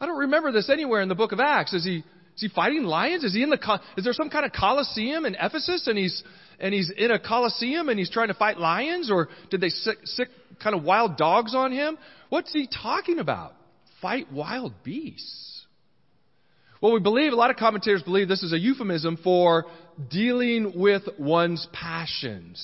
I 0.00 0.06
don't 0.06 0.16
remember 0.16 0.50
this 0.50 0.70
anywhere 0.70 1.02
in 1.02 1.10
the 1.10 1.14
book 1.14 1.32
of 1.32 1.38
Acts. 1.38 1.74
Is 1.74 1.84
he 1.84 1.98
is 1.98 2.40
he 2.40 2.48
fighting 2.48 2.84
lions? 2.84 3.22
Is 3.22 3.34
he 3.34 3.42
in 3.42 3.50
the 3.50 3.80
is 3.98 4.04
there 4.04 4.14
some 4.14 4.30
kind 4.30 4.46
of 4.46 4.52
coliseum 4.52 5.26
in 5.26 5.34
Ephesus 5.34 5.86
and 5.88 5.98
he's 5.98 6.22
and 6.58 6.72
he's 6.72 6.90
in 6.90 7.10
a 7.10 7.18
coliseum 7.18 7.90
and 7.90 7.98
he's 7.98 8.10
trying 8.10 8.28
to 8.28 8.34
fight 8.34 8.58
lions 8.58 9.10
or 9.10 9.28
did 9.50 9.60
they 9.60 9.68
sick, 9.68 9.98
sick 10.04 10.28
kind 10.62 10.74
of 10.74 10.84
wild 10.84 11.18
dogs 11.18 11.54
on 11.54 11.70
him? 11.70 11.98
What's 12.30 12.50
he 12.54 12.66
talking 12.66 13.18
about? 13.18 13.52
Fight 14.00 14.32
wild 14.32 14.72
beasts. 14.82 15.55
Well, 16.80 16.92
we 16.92 17.00
believe, 17.00 17.32
a 17.32 17.36
lot 17.36 17.50
of 17.50 17.56
commentators 17.56 18.02
believe 18.02 18.28
this 18.28 18.42
is 18.42 18.52
a 18.52 18.58
euphemism 18.58 19.18
for 19.22 19.64
dealing 20.10 20.72
with 20.78 21.02
one's 21.18 21.66
passions. 21.72 22.62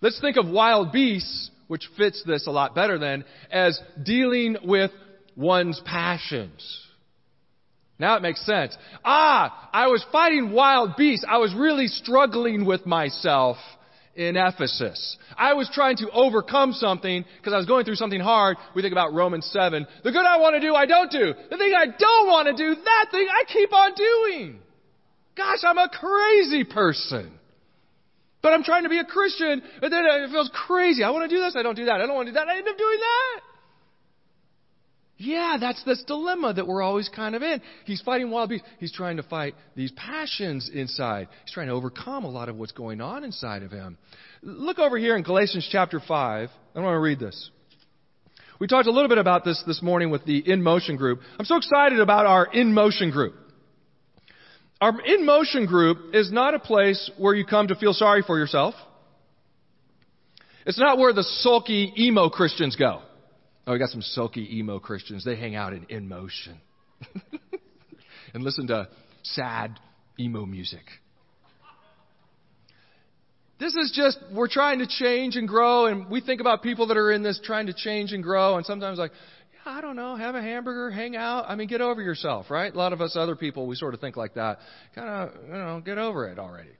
Let's 0.00 0.20
think 0.20 0.36
of 0.36 0.48
wild 0.48 0.92
beasts, 0.92 1.50
which 1.68 1.88
fits 1.96 2.22
this 2.26 2.46
a 2.46 2.50
lot 2.50 2.74
better 2.74 2.98
than, 2.98 3.24
as 3.50 3.80
dealing 4.02 4.56
with 4.64 4.90
one's 5.36 5.80
passions. 5.84 6.88
Now 7.98 8.16
it 8.16 8.22
makes 8.22 8.44
sense. 8.44 8.76
Ah, 9.04 9.70
I 9.72 9.86
was 9.86 10.04
fighting 10.10 10.52
wild 10.52 10.96
beasts. 10.96 11.24
I 11.28 11.38
was 11.38 11.54
really 11.54 11.86
struggling 11.86 12.64
with 12.64 12.84
myself. 12.84 13.56
In 14.14 14.36
Ephesus. 14.36 15.16
I 15.36 15.54
was 15.54 15.70
trying 15.72 15.96
to 15.98 16.10
overcome 16.10 16.72
something 16.72 17.24
because 17.38 17.52
I 17.52 17.56
was 17.56 17.66
going 17.66 17.84
through 17.84 17.96
something 17.96 18.20
hard. 18.20 18.56
We 18.74 18.82
think 18.82 18.92
about 18.92 19.14
Romans 19.14 19.48
7. 19.52 19.86
The 20.04 20.12
good 20.12 20.26
I 20.26 20.38
want 20.38 20.54
to 20.54 20.60
do, 20.60 20.74
I 20.74 20.86
don't 20.86 21.10
do. 21.10 21.34
The 21.50 21.56
thing 21.56 21.72
I 21.74 21.86
don't 21.86 22.26
want 22.26 22.48
to 22.48 22.54
do, 22.54 22.74
that 22.74 23.06
thing 23.10 23.26
I 23.30 23.44
keep 23.50 23.72
on 23.72 23.92
doing. 23.94 24.58
Gosh, 25.36 25.60
I'm 25.62 25.78
a 25.78 25.88
crazy 25.88 26.64
person. 26.64 27.32
But 28.42 28.52
I'm 28.52 28.64
trying 28.64 28.82
to 28.82 28.88
be 28.88 28.98
a 28.98 29.04
Christian, 29.04 29.62
and 29.80 29.92
then 29.92 30.04
it 30.04 30.30
feels 30.30 30.50
crazy. 30.66 31.04
I 31.04 31.10
want 31.10 31.30
to 31.30 31.34
do 31.34 31.40
this, 31.40 31.54
I 31.56 31.62
don't 31.62 31.76
do 31.76 31.86
that. 31.86 32.00
I 32.00 32.06
don't 32.06 32.14
want 32.14 32.26
to 32.26 32.32
do 32.32 32.34
that, 32.34 32.48
I 32.48 32.58
end 32.58 32.68
up 32.68 32.76
doing 32.76 32.98
that. 32.98 33.51
Yeah, 35.22 35.56
that's 35.60 35.84
this 35.84 36.02
dilemma 36.02 36.52
that 36.54 36.66
we're 36.66 36.82
always 36.82 37.08
kind 37.08 37.36
of 37.36 37.42
in. 37.42 37.62
He's 37.84 38.02
fighting 38.02 38.28
wild 38.32 38.50
beasts. 38.50 38.66
He's 38.80 38.92
trying 38.92 39.18
to 39.18 39.22
fight 39.22 39.54
these 39.76 39.92
passions 39.92 40.68
inside. 40.74 41.28
He's 41.44 41.54
trying 41.54 41.68
to 41.68 41.74
overcome 41.74 42.24
a 42.24 42.28
lot 42.28 42.48
of 42.48 42.56
what's 42.56 42.72
going 42.72 43.00
on 43.00 43.22
inside 43.22 43.62
of 43.62 43.70
him. 43.70 43.98
Look 44.42 44.80
over 44.80 44.98
here 44.98 45.16
in 45.16 45.22
Galatians 45.22 45.68
chapter 45.70 46.00
5. 46.00 46.08
I 46.74 46.80
want 46.80 46.94
to 46.94 46.98
read 46.98 47.20
this. 47.20 47.50
We 48.58 48.66
talked 48.66 48.88
a 48.88 48.90
little 48.90 49.08
bit 49.08 49.18
about 49.18 49.44
this 49.44 49.62
this 49.64 49.80
morning 49.80 50.10
with 50.10 50.24
the 50.24 50.38
In 50.38 50.60
Motion 50.60 50.96
group. 50.96 51.20
I'm 51.38 51.44
so 51.44 51.56
excited 51.56 52.00
about 52.00 52.26
our 52.26 52.46
In 52.46 52.74
Motion 52.74 53.12
group. 53.12 53.34
Our 54.80 55.00
In 55.02 55.24
Motion 55.24 55.66
group 55.66 56.16
is 56.16 56.32
not 56.32 56.54
a 56.54 56.58
place 56.58 57.08
where 57.16 57.34
you 57.34 57.46
come 57.46 57.68
to 57.68 57.76
feel 57.76 57.92
sorry 57.92 58.22
for 58.26 58.38
yourself. 58.38 58.74
It's 60.66 60.80
not 60.80 60.98
where 60.98 61.12
the 61.12 61.22
sulky 61.22 61.92
emo 61.96 62.28
Christians 62.28 62.74
go. 62.74 63.02
Oh, 63.66 63.72
we 63.72 63.78
got 63.78 63.90
some 63.90 64.02
sulky 64.02 64.58
emo 64.58 64.80
Christians. 64.80 65.24
They 65.24 65.36
hang 65.36 65.54
out 65.54 65.72
in 65.72 65.86
In 65.88 66.08
Motion 66.08 66.60
and 68.34 68.42
listen 68.42 68.66
to 68.68 68.88
sad 69.22 69.78
emo 70.18 70.44
music. 70.46 70.84
This 73.60 73.76
is 73.76 73.92
just, 73.94 74.18
we're 74.34 74.48
trying 74.48 74.80
to 74.80 74.88
change 74.88 75.36
and 75.36 75.46
grow, 75.46 75.86
and 75.86 76.10
we 76.10 76.20
think 76.20 76.40
about 76.40 76.64
people 76.64 76.88
that 76.88 76.96
are 76.96 77.12
in 77.12 77.22
this 77.22 77.40
trying 77.44 77.66
to 77.66 77.72
change 77.72 78.12
and 78.12 78.20
grow, 78.20 78.56
and 78.56 78.66
sometimes 78.66 78.98
like, 78.98 79.12
yeah, 79.54 79.72
I 79.74 79.80
don't 79.80 79.94
know, 79.94 80.16
have 80.16 80.34
a 80.34 80.42
hamburger, 80.42 80.90
hang 80.90 81.14
out. 81.14 81.44
I 81.46 81.54
mean, 81.54 81.68
get 81.68 81.80
over 81.80 82.02
yourself, 82.02 82.50
right? 82.50 82.74
A 82.74 82.76
lot 82.76 82.92
of 82.92 83.00
us 83.00 83.14
other 83.14 83.36
people, 83.36 83.68
we 83.68 83.76
sort 83.76 83.94
of 83.94 84.00
think 84.00 84.16
like 84.16 84.34
that. 84.34 84.58
Kind 84.96 85.08
of, 85.08 85.30
you 85.46 85.52
know, 85.52 85.80
get 85.84 85.98
over 85.98 86.28
it 86.28 86.40
already. 86.40 86.72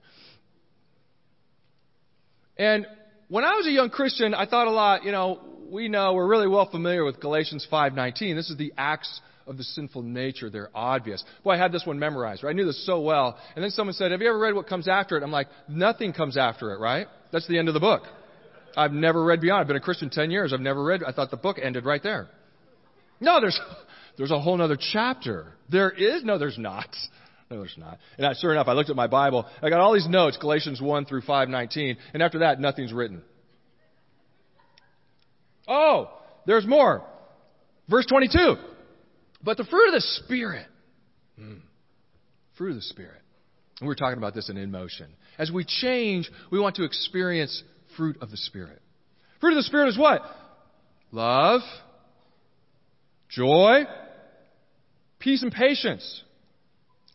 And 2.57 2.85
when 3.29 3.45
I 3.45 3.53
was 3.53 3.65
a 3.65 3.71
young 3.71 3.89
Christian, 3.89 4.33
I 4.33 4.45
thought 4.45 4.67
a 4.67 4.71
lot, 4.71 5.05
you 5.05 5.13
know, 5.13 5.39
we 5.73 5.89
know 5.89 6.13
we're 6.13 6.27
really 6.27 6.47
well 6.47 6.69
familiar 6.69 7.03
with 7.03 7.19
Galatians 7.19 7.65
5:19. 7.69 8.35
This 8.35 8.51
is 8.51 8.57
the 8.57 8.71
acts 8.77 9.21
of 9.47 9.57
the 9.57 9.63
sinful 9.63 10.03
nature. 10.03 10.49
They're 10.49 10.69
obvious. 10.73 11.23
Boy, 11.43 11.53
I 11.53 11.57
had 11.57 11.71
this 11.71 11.85
one 11.85 11.97
memorized. 11.97 12.43
Right? 12.43 12.51
I 12.51 12.53
knew 12.53 12.65
this 12.65 12.85
so 12.85 13.01
well. 13.01 13.37
And 13.55 13.63
then 13.63 13.71
someone 13.71 13.95
said, 13.95 14.11
"Have 14.11 14.21
you 14.21 14.29
ever 14.29 14.37
read 14.37 14.53
what 14.53 14.67
comes 14.67 14.87
after 14.87 15.17
it?" 15.17 15.23
I'm 15.23 15.31
like, 15.31 15.47
"Nothing 15.67 16.13
comes 16.13 16.37
after 16.37 16.71
it." 16.73 16.79
Right? 16.79 17.07
That's 17.31 17.47
the 17.47 17.57
end 17.57 17.67
of 17.69 17.73
the 17.73 17.79
book. 17.79 18.03
I've 18.77 18.93
never 18.93 19.23
read 19.23 19.41
beyond. 19.41 19.61
I've 19.61 19.67
been 19.67 19.75
a 19.75 19.81
Christian 19.81 20.09
10 20.09 20.31
years. 20.31 20.53
I've 20.53 20.61
never 20.61 20.83
read. 20.83 21.03
I 21.03 21.11
thought 21.11 21.31
the 21.31 21.37
book 21.37 21.57
ended 21.61 21.85
right 21.85 22.01
there. 22.01 22.27
No, 23.19 23.41
there's 23.41 23.59
there's 24.17 24.31
a 24.31 24.39
whole 24.39 24.61
other 24.61 24.77
chapter. 24.77 25.53
There 25.69 25.89
is 25.89 26.23
no, 26.23 26.37
there's 26.37 26.59
not. 26.59 26.87
No, 27.51 27.59
there's 27.59 27.77
not. 27.77 27.99
And 28.17 28.25
I, 28.25 28.33
sure 28.33 28.51
enough, 28.51 28.67
I 28.67 28.73
looked 28.73 28.89
at 28.89 28.95
my 28.95 29.05
Bible. 29.05 29.45
I 29.61 29.69
got 29.69 29.79
all 29.79 29.93
these 29.93 30.07
notes, 30.07 30.37
Galatians 30.37 30.81
1 30.81 31.05
through 31.05 31.21
5:19, 31.21 31.97
and 32.13 32.23
after 32.23 32.39
that, 32.39 32.59
nothing's 32.59 32.91
written. 32.91 33.21
Oh, 35.67 36.09
there's 36.45 36.65
more. 36.65 37.03
Verse 37.89 38.05
22. 38.05 38.55
But 39.43 39.57
the 39.57 39.65
fruit 39.65 39.87
of 39.87 39.93
the 39.93 40.01
Spirit. 40.01 40.67
Hmm. 41.37 41.55
Fruit 42.57 42.69
of 42.69 42.75
the 42.75 42.81
Spirit. 42.81 43.21
And 43.79 43.87
we're 43.87 43.95
talking 43.95 44.17
about 44.17 44.33
this 44.33 44.49
in 44.49 44.57
In 44.57 44.71
Motion. 44.71 45.07
As 45.37 45.51
we 45.51 45.65
change, 45.65 46.29
we 46.51 46.59
want 46.59 46.75
to 46.75 46.83
experience 46.83 47.63
fruit 47.97 48.17
of 48.21 48.31
the 48.31 48.37
Spirit. 48.37 48.81
Fruit 49.41 49.51
of 49.51 49.57
the 49.57 49.63
Spirit 49.63 49.89
is 49.89 49.97
what? 49.97 50.21
Love, 51.11 51.61
joy, 53.29 53.83
peace 55.19 55.43
and 55.43 55.51
patience, 55.51 56.23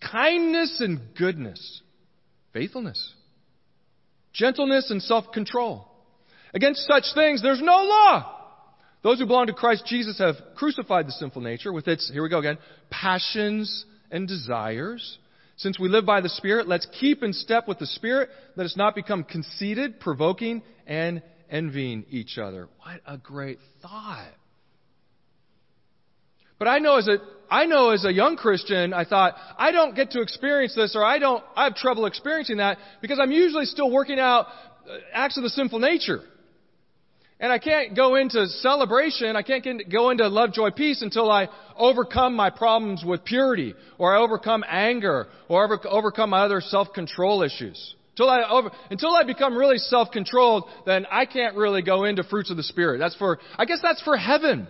kindness 0.01 0.81
and 0.81 1.01
goodness, 1.17 1.83
faithfulness, 2.53 3.15
gentleness 4.33 4.91
and 4.91 5.03
self 5.03 5.33
control. 5.33 5.89
Against 6.55 6.87
such 6.87 7.05
things, 7.15 7.43
there's 7.43 7.63
no 7.63 7.77
law. 7.77 8.38
Those 9.03 9.21
who 9.21 9.27
belong 9.27 9.47
to 9.47 9.53
Christ 9.53 9.85
Jesus 9.87 10.19
have 10.19 10.35
crucified 10.57 11.07
the 11.07 11.13
sinful 11.13 11.43
nature 11.43 11.73
with 11.73 11.87
its, 11.87 12.11
here 12.11 12.23
we 12.23 12.29
go 12.29 12.39
again, 12.39 12.59
passions 12.91 13.85
and 14.11 14.27
desires. 14.27 15.19
Since 15.57 15.79
we 15.79 15.89
live 15.89 16.07
by 16.07 16.21
the 16.21 16.29
Spirit, 16.29 16.69
let's 16.69 16.87
keep 17.01 17.23
in 17.23 17.33
step 17.33 17.69
with 17.69 17.79
the 17.79 17.87
Spirit. 17.87 18.31
Let 18.57 18.65
us 18.65 18.77
not 18.77 18.95
become 18.95 19.25
conceited, 19.25 20.01
provoking, 20.01 20.63
and 20.87 21.23
envying 21.51 22.07
each 22.11 22.39
other. 22.39 22.69
What 22.83 23.01
a 23.07 23.19
great 23.19 23.59
thought. 23.83 24.29
But 26.59 26.67
I 26.67 26.79
know 26.79 26.97
as 26.97 27.07
a, 27.07 27.19
I 27.49 27.67
know 27.67 27.91
as 27.91 28.05
a 28.05 28.13
young 28.13 28.37
Christian, 28.37 28.93
I 28.93 29.05
thought, 29.05 29.35
I 29.57 29.71
don't 29.71 29.95
get 29.95 30.11
to 30.13 30.21
experience 30.21 30.75
this 30.75 30.97
or 30.97 31.05
I 31.05 31.19
don't, 31.19 31.43
I 31.55 31.65
have 31.65 31.77
trouble 31.77 32.07
experiencing 32.07 32.57
that 32.57 32.79
because 33.01 33.19
I'm 33.21 33.31
usually 33.31 33.65
still 33.65 33.91
working 33.91 34.19
out 34.19 34.47
uh, 34.47 34.97
acts 35.13 35.37
of 35.37 35.45
the 35.45 35.51
sinful 35.51 35.79
nature. 35.79 36.23
And 37.41 37.53
I 37.53 37.59
can't 37.59 37.95
go 37.95 38.17
into 38.17 38.49
celebration, 38.49 39.37
I 39.37 39.43
can't 39.43 39.65
go 39.91 40.11
into 40.11 40.27
love, 40.27 40.53
joy, 40.53 40.71
peace 40.71 41.03
until 41.03 41.31
I 41.31 41.49
overcome 41.77 42.35
my 42.35 42.51
problems 42.51 43.05
with 43.07 43.25
purity, 43.25 43.75
or 43.97 44.17
I 44.17 44.21
overcome 44.21 44.65
anger, 44.69 45.29
or 45.49 45.65
over, 45.65 45.79
overcome 45.89 46.31
my 46.31 46.41
other 46.41 46.61
self-control 46.61 47.45
issues. 47.45 47.95
Until 48.15 48.31
I, 48.31 48.43
over, 48.51 48.71
until 48.91 49.15
I 49.15 49.23
become 49.23 49.57
really 49.57 49.79
self-controlled, 49.79 50.65
then 50.85 51.07
I 51.09 51.27
can't 51.27 51.55
really 51.55 51.83
go 51.83 52.03
into 52.03 52.25
fruits 52.25 52.51
of 52.51 52.57
the 52.57 52.65
Spirit. 52.65 52.99
That's 52.99 53.15
for, 53.15 53.39
I 53.57 53.65
guess 53.65 53.79
that's 53.81 54.03
for 54.03 54.17
heaven. 54.17 54.67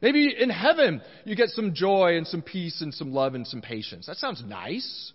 Maybe 0.00 0.32
in 0.38 0.50
heaven 0.50 1.02
you 1.24 1.34
get 1.34 1.48
some 1.48 1.74
joy 1.74 2.16
and 2.16 2.24
some 2.24 2.42
peace 2.42 2.82
and 2.82 2.94
some 2.94 3.12
love 3.12 3.34
and 3.34 3.44
some 3.44 3.62
patience. 3.62 4.06
That 4.06 4.18
sounds 4.18 4.44
nice. 4.46 5.12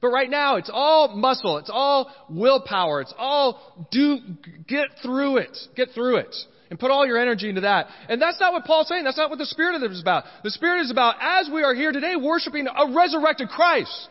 But 0.00 0.08
right 0.08 0.30
now, 0.30 0.56
it's 0.56 0.70
all 0.72 1.08
muscle. 1.08 1.58
It's 1.58 1.70
all 1.72 2.10
willpower. 2.28 3.02
It's 3.02 3.14
all 3.18 3.86
do, 3.90 4.18
get 4.66 4.88
through 5.02 5.38
it. 5.38 5.56
Get 5.76 5.90
through 5.94 6.16
it. 6.16 6.34
And 6.70 6.78
put 6.78 6.90
all 6.90 7.06
your 7.06 7.18
energy 7.18 7.48
into 7.48 7.62
that. 7.62 7.88
And 8.08 8.22
that's 8.22 8.40
not 8.40 8.52
what 8.52 8.64
Paul's 8.64 8.88
saying. 8.88 9.04
That's 9.04 9.18
not 9.18 9.28
what 9.28 9.38
the 9.38 9.46
Spirit 9.46 9.74
of 9.76 9.82
it 9.82 9.90
is 9.90 10.00
about. 10.00 10.24
The 10.44 10.50
Spirit 10.50 10.82
is 10.82 10.90
about, 10.90 11.16
as 11.20 11.50
we 11.52 11.62
are 11.64 11.74
here 11.74 11.92
today, 11.92 12.14
worshiping 12.16 12.66
a 12.66 12.94
resurrected 12.94 13.48
Christ. 13.48 14.08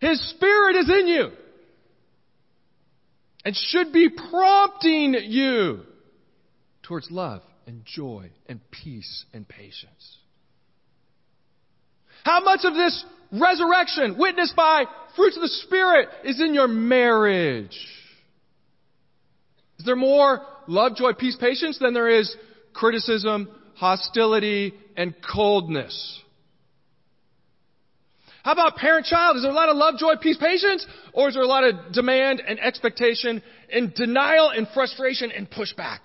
His 0.00 0.30
Spirit 0.30 0.76
is 0.76 0.88
in 0.88 1.08
you. 1.08 1.30
And 3.44 3.56
should 3.56 3.92
be 3.92 4.08
prompting 4.08 5.14
you 5.24 5.80
towards 6.82 7.10
love 7.10 7.42
and 7.66 7.84
joy 7.84 8.30
and 8.46 8.60
peace 8.70 9.24
and 9.34 9.46
patience. 9.46 10.16
How 12.24 12.40
much 12.40 12.60
of 12.64 12.74
this 12.74 13.04
resurrection, 13.32 14.16
witnessed 14.18 14.56
by 14.56 14.84
fruits 15.16 15.36
of 15.36 15.42
the 15.42 15.48
Spirit, 15.48 16.08
is 16.24 16.40
in 16.40 16.54
your 16.54 16.68
marriage. 16.68 17.76
Is 19.78 19.84
there 19.84 19.96
more 19.96 20.42
love, 20.66 20.96
joy, 20.96 21.12
peace, 21.12 21.36
patience 21.36 21.78
than 21.78 21.94
there 21.94 22.08
is 22.08 22.34
criticism, 22.72 23.48
hostility, 23.74 24.74
and 24.96 25.14
coldness? 25.22 26.22
How 28.42 28.52
about 28.52 28.76
parent 28.76 29.04
child? 29.06 29.36
Is 29.36 29.42
there 29.42 29.50
a 29.50 29.54
lot 29.54 29.68
of 29.68 29.76
love, 29.76 29.98
joy, 29.98 30.14
peace, 30.20 30.38
patience? 30.38 30.86
Or 31.12 31.28
is 31.28 31.34
there 31.34 31.42
a 31.42 31.46
lot 31.46 31.64
of 31.64 31.92
demand 31.92 32.40
and 32.46 32.58
expectation 32.58 33.42
and 33.70 33.92
denial 33.92 34.50
and 34.50 34.66
frustration 34.72 35.30
and 35.30 35.50
pushback? 35.50 35.98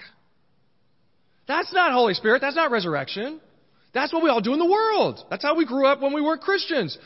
That's 1.47 1.71
not 1.73 1.93
Holy 1.93 2.13
Spirit. 2.13 2.41
That's 2.41 2.55
not 2.55 2.71
resurrection. 2.71 3.39
That's 3.93 4.11
what 4.11 4.23
we 4.23 4.29
all 4.29 4.41
do 4.41 4.53
in 4.53 4.59
the 4.59 4.65
world. 4.65 5.23
That's 5.29 5.43
how 5.43 5.55
we 5.55 5.65
grew 5.65 5.85
up 5.85 6.01
when 6.01 6.13
we 6.13 6.21
weren't 6.21 6.41
Christians. 6.41 6.97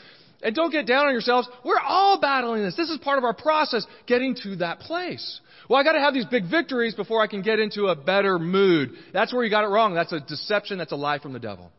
And 0.42 0.54
don't 0.54 0.70
get 0.70 0.86
down 0.86 1.06
on 1.06 1.12
yourselves. 1.12 1.48
We're 1.64 1.80
all 1.80 2.20
battling 2.20 2.62
this. 2.62 2.76
This 2.76 2.90
is 2.90 2.98
part 2.98 3.18
of 3.18 3.24
our 3.24 3.34
process 3.34 3.86
getting 4.06 4.36
to 4.44 4.56
that 4.56 4.80
place. 4.80 5.40
Well, 5.68 5.78
I 5.78 5.84
gotta 5.84 6.00
have 6.00 6.14
these 6.14 6.24
big 6.24 6.48
victories 6.48 6.94
before 6.94 7.22
I 7.22 7.26
can 7.26 7.42
get 7.42 7.58
into 7.58 7.88
a 7.88 7.96
better 7.96 8.38
mood. 8.38 8.92
That's 9.12 9.32
where 9.32 9.44
you 9.44 9.50
got 9.50 9.64
it 9.64 9.68
wrong. 9.68 9.94
That's 9.94 10.12
a 10.12 10.20
deception. 10.20 10.78
That's 10.78 10.92
a 10.92 10.96
lie 10.96 11.18
from 11.18 11.32
the 11.32 11.40
devil. 11.40 11.70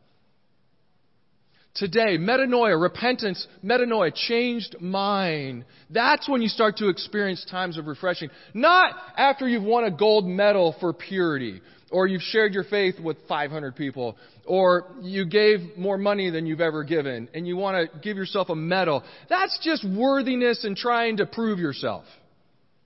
Today, 1.79 2.17
metanoia, 2.17 2.79
repentance, 2.79 3.47
metanoia, 3.63 4.13
changed 4.13 4.75
mind. 4.81 5.63
That's 5.89 6.27
when 6.27 6.41
you 6.41 6.49
start 6.49 6.75
to 6.77 6.89
experience 6.89 7.45
times 7.49 7.77
of 7.77 7.87
refreshing. 7.87 8.29
Not 8.53 8.95
after 9.15 9.47
you've 9.47 9.63
won 9.63 9.85
a 9.85 9.91
gold 9.91 10.27
medal 10.27 10.75
for 10.81 10.91
purity 10.91 11.61
or 11.89 12.05
you've 12.05 12.21
shared 12.21 12.53
your 12.53 12.65
faith 12.65 12.99
with 12.99 13.17
500 13.27 13.75
people, 13.75 14.15
or 14.45 14.91
you 15.01 15.25
gave 15.25 15.59
more 15.75 15.97
money 15.97 16.29
than 16.29 16.45
you've 16.45 16.61
ever 16.61 16.83
given, 16.83 17.27
and 17.33 17.47
you 17.47 17.57
want 17.57 17.91
to 17.91 17.99
give 17.99 18.15
yourself 18.15 18.49
a 18.49 18.55
medal. 18.55 19.03
That's 19.27 19.57
just 19.63 19.83
worthiness 19.87 20.65
and 20.65 20.77
trying 20.77 21.17
to 21.17 21.25
prove 21.25 21.57
yourself. 21.57 22.05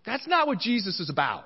That's 0.06 0.26
not 0.26 0.48
what 0.48 0.60
Jesus 0.60 1.02
is 1.02 1.10
about. 1.10 1.44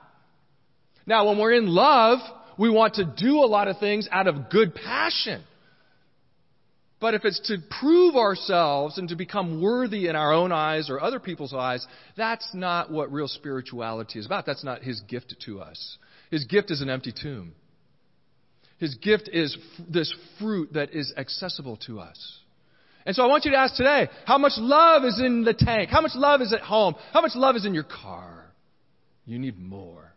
Now, 1.08 1.30
when 1.30 1.40
we're 1.40 1.54
in 1.54 1.68
love, 1.68 2.20
we 2.60 2.70
want 2.70 2.96
to 2.96 3.06
do 3.06 3.38
a 3.38 3.48
lot 3.48 3.68
of 3.68 3.80
things 3.80 4.08
out 4.12 4.28
of 4.28 4.50
good 4.52 4.76
passion. 4.76 5.44
But 7.00 7.14
if 7.14 7.26
it's 7.26 7.40
to 7.48 7.58
prove 7.80 8.16
ourselves 8.16 8.98
and 8.98 9.10
to 9.10 9.16
become 9.16 9.62
worthy 9.62 10.08
in 10.08 10.16
our 10.16 10.34
own 10.34 10.52
eyes 10.52 10.90
or 10.90 11.00
other 11.00 11.20
people's 11.20 11.54
eyes, 11.54 11.86
that's 12.16 12.50
not 12.54 12.92
what 12.92 13.12
real 13.12 13.28
spirituality 13.28 14.18
is 14.18 14.26
about. 14.26 14.48
That's 14.48 14.64
not 14.64 14.82
His 14.82 15.02
gift 15.02 15.36
to 15.46 15.62
us. 15.62 15.98
His 16.32 16.46
gift 16.46 16.72
is 16.72 16.82
an 16.82 16.90
empty 16.90 17.14
tomb. 17.14 17.54
His 18.80 18.96
gift 18.96 19.30
is 19.32 19.56
f- 19.80 19.86
this 19.88 20.14
fruit 20.40 20.74
that 20.74 20.94
is 20.94 21.14
accessible 21.18 21.78
to 21.88 22.00
us. 22.00 22.40
And 23.06 23.16
so 23.16 23.24
I 23.24 23.28
want 23.28 23.46
you 23.46 23.52
to 23.52 23.58
ask 23.58 23.76
today, 23.76 24.10
how 24.26 24.38
much 24.38 24.54
love 24.58 25.04
is 25.06 25.20
in 25.20 25.44
the 25.44 25.54
tank? 25.54 25.90
How 25.90 26.02
much 26.02 26.12
love 26.16 26.42
is 26.42 26.52
at 26.52 26.62
home? 26.62 26.96
How 27.14 27.22
much 27.22 27.32
love 27.36 27.56
is 27.56 27.66
in 27.66 27.74
your 27.74 27.84
car? 27.84 28.46
You 29.26 29.40
need 29.40 29.58
more. 29.60 30.14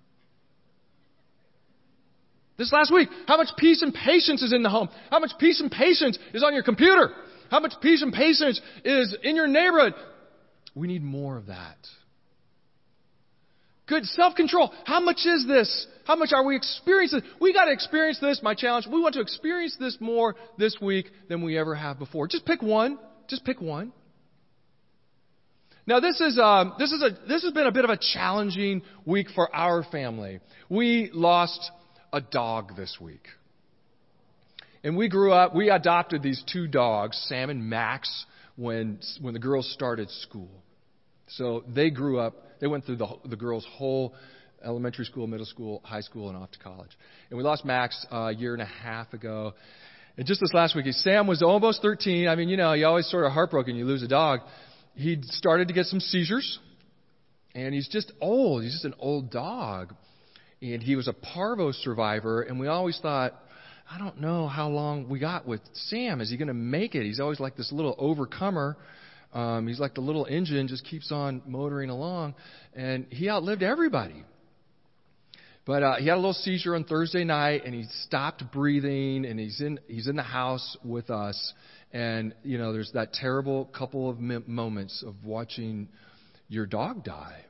This 2.61 2.75
last 2.75 2.93
week, 2.93 3.09
how 3.27 3.39
much 3.39 3.49
peace 3.57 3.81
and 3.81 3.95
patience 3.95 4.43
is 4.43 4.53
in 4.53 4.63
the 4.63 4.69
home? 4.69 4.91
How 5.11 5.19
much 5.19 5.31
peace 5.39 5.63
and 5.63 5.71
patience 5.71 6.19
is 6.35 6.43
on 6.43 6.53
your 6.53 6.63
computer? 6.63 7.09
How 7.51 7.59
much 7.59 7.73
peace 7.81 8.03
and 8.03 8.13
patience 8.13 8.61
is 8.85 9.17
in 9.23 9.35
your 9.35 9.49
neighborhood? 9.49 9.95
We 10.75 10.87
need 10.87 11.03
more 11.03 11.39
of 11.39 11.47
that. 11.47 11.79
Good 13.87 14.05
self 14.05 14.35
control. 14.35 14.75
How 14.85 15.01
much 15.01 15.25
is 15.25 15.47
this? 15.49 15.87
How 16.05 16.17
much 16.17 16.35
are 16.35 16.45
we 16.45 16.55
experiencing? 16.55 17.23
We 17.41 17.55
got 17.55 17.65
to 17.65 17.73
experience 17.73 18.19
this. 18.21 18.41
My 18.43 18.55
challenge. 18.55 18.87
We 18.87 19.01
want 19.01 19.15
to 19.15 19.23
experience 19.23 19.79
this 19.81 19.97
more 19.99 20.37
this 20.59 20.77
week 20.83 21.07
than 21.31 21.43
we 21.43 21.57
ever 21.57 21.75
have 21.75 21.99
before. 21.99 22.29
Just 22.29 22.45
pick 22.45 22.61
one. 22.61 22.99
Just 23.27 23.43
pick 23.47 23.63
one. 23.63 23.91
Now 25.87 25.99
this 25.99 26.21
is 26.21 26.39
um, 26.39 26.75
this 26.79 26.93
is 26.93 27.03
a 27.03 27.27
this 27.27 27.43
has 27.43 27.55
been 27.55 27.67
a 27.67 27.73
bit 27.73 27.85
of 27.85 27.91
a 27.91 27.99
challenging 28.13 28.83
week 29.07 29.29
for 29.35 29.49
our 29.57 29.83
family. 29.83 30.41
We 30.69 31.09
lost 31.15 31.71
a 32.13 32.21
dog 32.21 32.77
this 32.77 32.97
week. 33.01 33.27
And 34.83 34.97
we 34.97 35.09
grew 35.09 35.33
up, 35.33 35.55
we 35.55 35.71
adopted 35.71 36.23
these 36.23 36.43
two 36.51 36.67
dogs, 36.67 37.17
Sam 37.29 37.51
and 37.51 37.69
Max, 37.69 38.25
when, 38.57 38.99
when 39.21 39.35
the 39.35 39.41
girls 39.41 39.71
started 39.73 40.11
school. 40.11 40.51
So 41.29 41.65
they 41.73 41.91
grew 41.91 42.19
up, 42.19 42.35
they 42.61 42.67
went 42.67 42.85
through 42.85 42.97
the, 42.97 43.09
the 43.27 43.37
girls' 43.37 43.67
whole 43.71 44.15
elementary 44.65 45.05
school, 45.05 45.27
middle 45.27 45.47
school, 45.47 45.81
high 45.85 46.01
school, 46.01 46.29
and 46.29 46.37
off 46.37 46.51
to 46.53 46.59
college. 46.59 46.91
And 47.29 47.39
we 47.39 47.45
lost 47.45 47.65
Max 47.65 48.07
a 48.11 48.33
year 48.33 48.53
and 48.53 48.63
a 48.63 48.67
half 48.67 49.13
ago. 49.13 49.55
And 50.17 50.27
just 50.27 50.41
this 50.41 50.53
last 50.53 50.75
week, 50.75 50.87
Sam 50.91 51.27
was 51.27 51.43
almost 51.43 51.83
13. 51.83 52.29
I 52.29 52.35
mean, 52.35 52.49
you 52.49 52.57
know, 52.57 52.73
you 52.73 52.87
always 52.87 53.09
sort 53.09 53.25
of 53.25 53.33
heartbroken, 53.33 53.77
you 53.77 53.85
lose 53.87 54.03
a 54.03 54.09
dog. 54.09 54.41
He 54.95 55.19
started 55.23 55.69
to 55.69 55.75
get 55.75 55.87
some 55.87 56.01
seizures, 56.01 56.59
and 57.55 57.73
he's 57.73 57.89
just 57.89 58.13
old. 58.21 58.63
He's 58.63 58.73
just 58.73 58.85
an 58.85 58.95
old 58.99 59.31
dog 59.31 59.95
and 60.63 60.83
he 60.83 60.97
was 60.97 61.09
a 61.09 61.13
parvo 61.13 61.73
survivor, 61.73 62.43
and 62.43 62.61
we 62.61 62.67
always 62.67 62.99
thought, 63.01 63.35
I 63.91 63.99
don't 63.99 64.21
know 64.21 64.47
how 64.47 64.69
long 64.69 65.09
we 65.09 65.19
got 65.19 65.47
with 65.47 65.61
Sam. 65.73 66.21
Is 66.21 66.31
he 66.31 66.37
going 66.37 66.49
to 66.49 66.55
make 66.55 66.95
it? 66.95 67.05
He's 67.05 67.21
always 67.21 67.41
like 67.41 67.57
this 67.57 67.73
little 67.73 67.95
overcomer. 67.99 68.77
Um, 69.33 69.67
he's 69.67 69.81
like 69.81 69.95
the 69.95 70.01
little 70.01 70.27
engine, 70.27 70.69
just 70.69 70.85
keeps 70.85 71.11
on 71.11 71.43
motoring 71.47 71.89
along, 71.89 72.35
and 72.75 73.07
he 73.11 73.31
outlived 73.31 73.63
everybody. 73.63 74.25
But 75.65 75.83
uh, 75.83 75.97
he 75.97 76.09
had 76.09 76.15
a 76.15 76.17
little 76.17 76.33
seizure 76.33 76.75
on 76.75 76.85
Thursday 76.85 77.25
night, 77.25 77.63
and 77.65 77.75
he 77.75 77.85
stopped 78.05 78.45
breathing, 78.53 79.25
and 79.25 79.39
he's 79.39 79.61
in 79.61 79.79
he's 79.87 80.09
in 80.09 80.17
the 80.17 80.23
house 80.23 80.77
with 80.85 81.11
us, 81.11 81.53
and 81.93 82.35
you 82.43 82.59
know 82.59 82.73
there's 82.73 82.91
that 82.93 83.13
terrible 83.13 83.67
couple 83.67 84.11
of 84.11 84.19
moments 84.19 85.05
of 85.07 85.15
watching 85.25 85.89
your 86.49 86.67
dog 86.67 87.05
die 87.05 87.45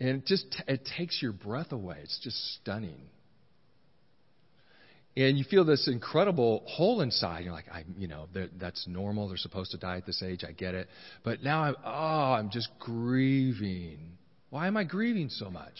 and 0.00 0.08
it 0.08 0.26
just 0.26 0.62
it 0.66 0.88
takes 0.96 1.20
your 1.22 1.32
breath 1.32 1.72
away. 1.72 1.98
It's 2.02 2.18
just 2.18 2.36
stunning. 2.56 3.00
And 5.16 5.36
you 5.36 5.44
feel 5.44 5.64
this 5.64 5.88
incredible 5.88 6.62
hole 6.66 7.00
inside. 7.00 7.44
You're 7.44 7.52
like, 7.52 7.68
I, 7.70 7.84
you 7.98 8.08
know, 8.08 8.26
that's 8.58 8.86
normal. 8.88 9.28
They're 9.28 9.36
supposed 9.36 9.72
to 9.72 9.76
die 9.76 9.96
at 9.96 10.06
this 10.06 10.22
age. 10.22 10.44
I 10.48 10.52
get 10.52 10.74
it. 10.74 10.88
But 11.24 11.42
now 11.42 11.62
I'm, 11.62 11.76
oh, 11.84 11.90
I'm 11.90 12.50
just 12.50 12.68
grieving. 12.78 13.98
Why 14.50 14.68
am 14.68 14.76
I 14.76 14.84
grieving 14.84 15.28
so 15.28 15.50
much? 15.50 15.74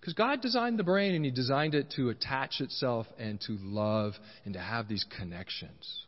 Because 0.00 0.14
God 0.14 0.40
designed 0.40 0.78
the 0.78 0.84
brain 0.84 1.14
and 1.14 1.24
He 1.24 1.30
designed 1.30 1.74
it 1.74 1.92
to 1.96 2.08
attach 2.08 2.60
itself 2.60 3.06
and 3.18 3.38
to 3.42 3.58
love 3.60 4.14
and 4.44 4.54
to 4.54 4.60
have 4.60 4.88
these 4.88 5.04
connections. 5.18 6.04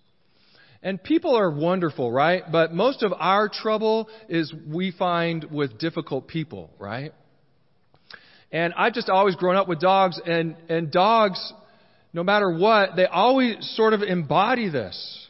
And 0.82 1.00
people 1.00 1.36
are 1.36 1.50
wonderful, 1.50 2.10
right? 2.10 2.42
But 2.50 2.72
most 2.72 3.02
of 3.02 3.12
our 3.12 3.48
trouble 3.48 4.08
is 4.28 4.52
we 4.66 4.90
find 4.90 5.44
with 5.44 5.78
difficult 5.78 6.26
people, 6.26 6.70
right? 6.78 7.12
And 8.52 8.74
I've 8.76 8.92
just 8.92 9.08
always 9.08 9.34
grown 9.34 9.56
up 9.56 9.66
with 9.66 9.80
dogs, 9.80 10.20
and, 10.24 10.56
and 10.68 10.90
dogs, 10.90 11.52
no 12.12 12.22
matter 12.22 12.54
what, 12.54 12.96
they 12.96 13.06
always 13.06 13.56
sort 13.76 13.94
of 13.94 14.02
embody 14.02 14.68
this. 14.68 15.26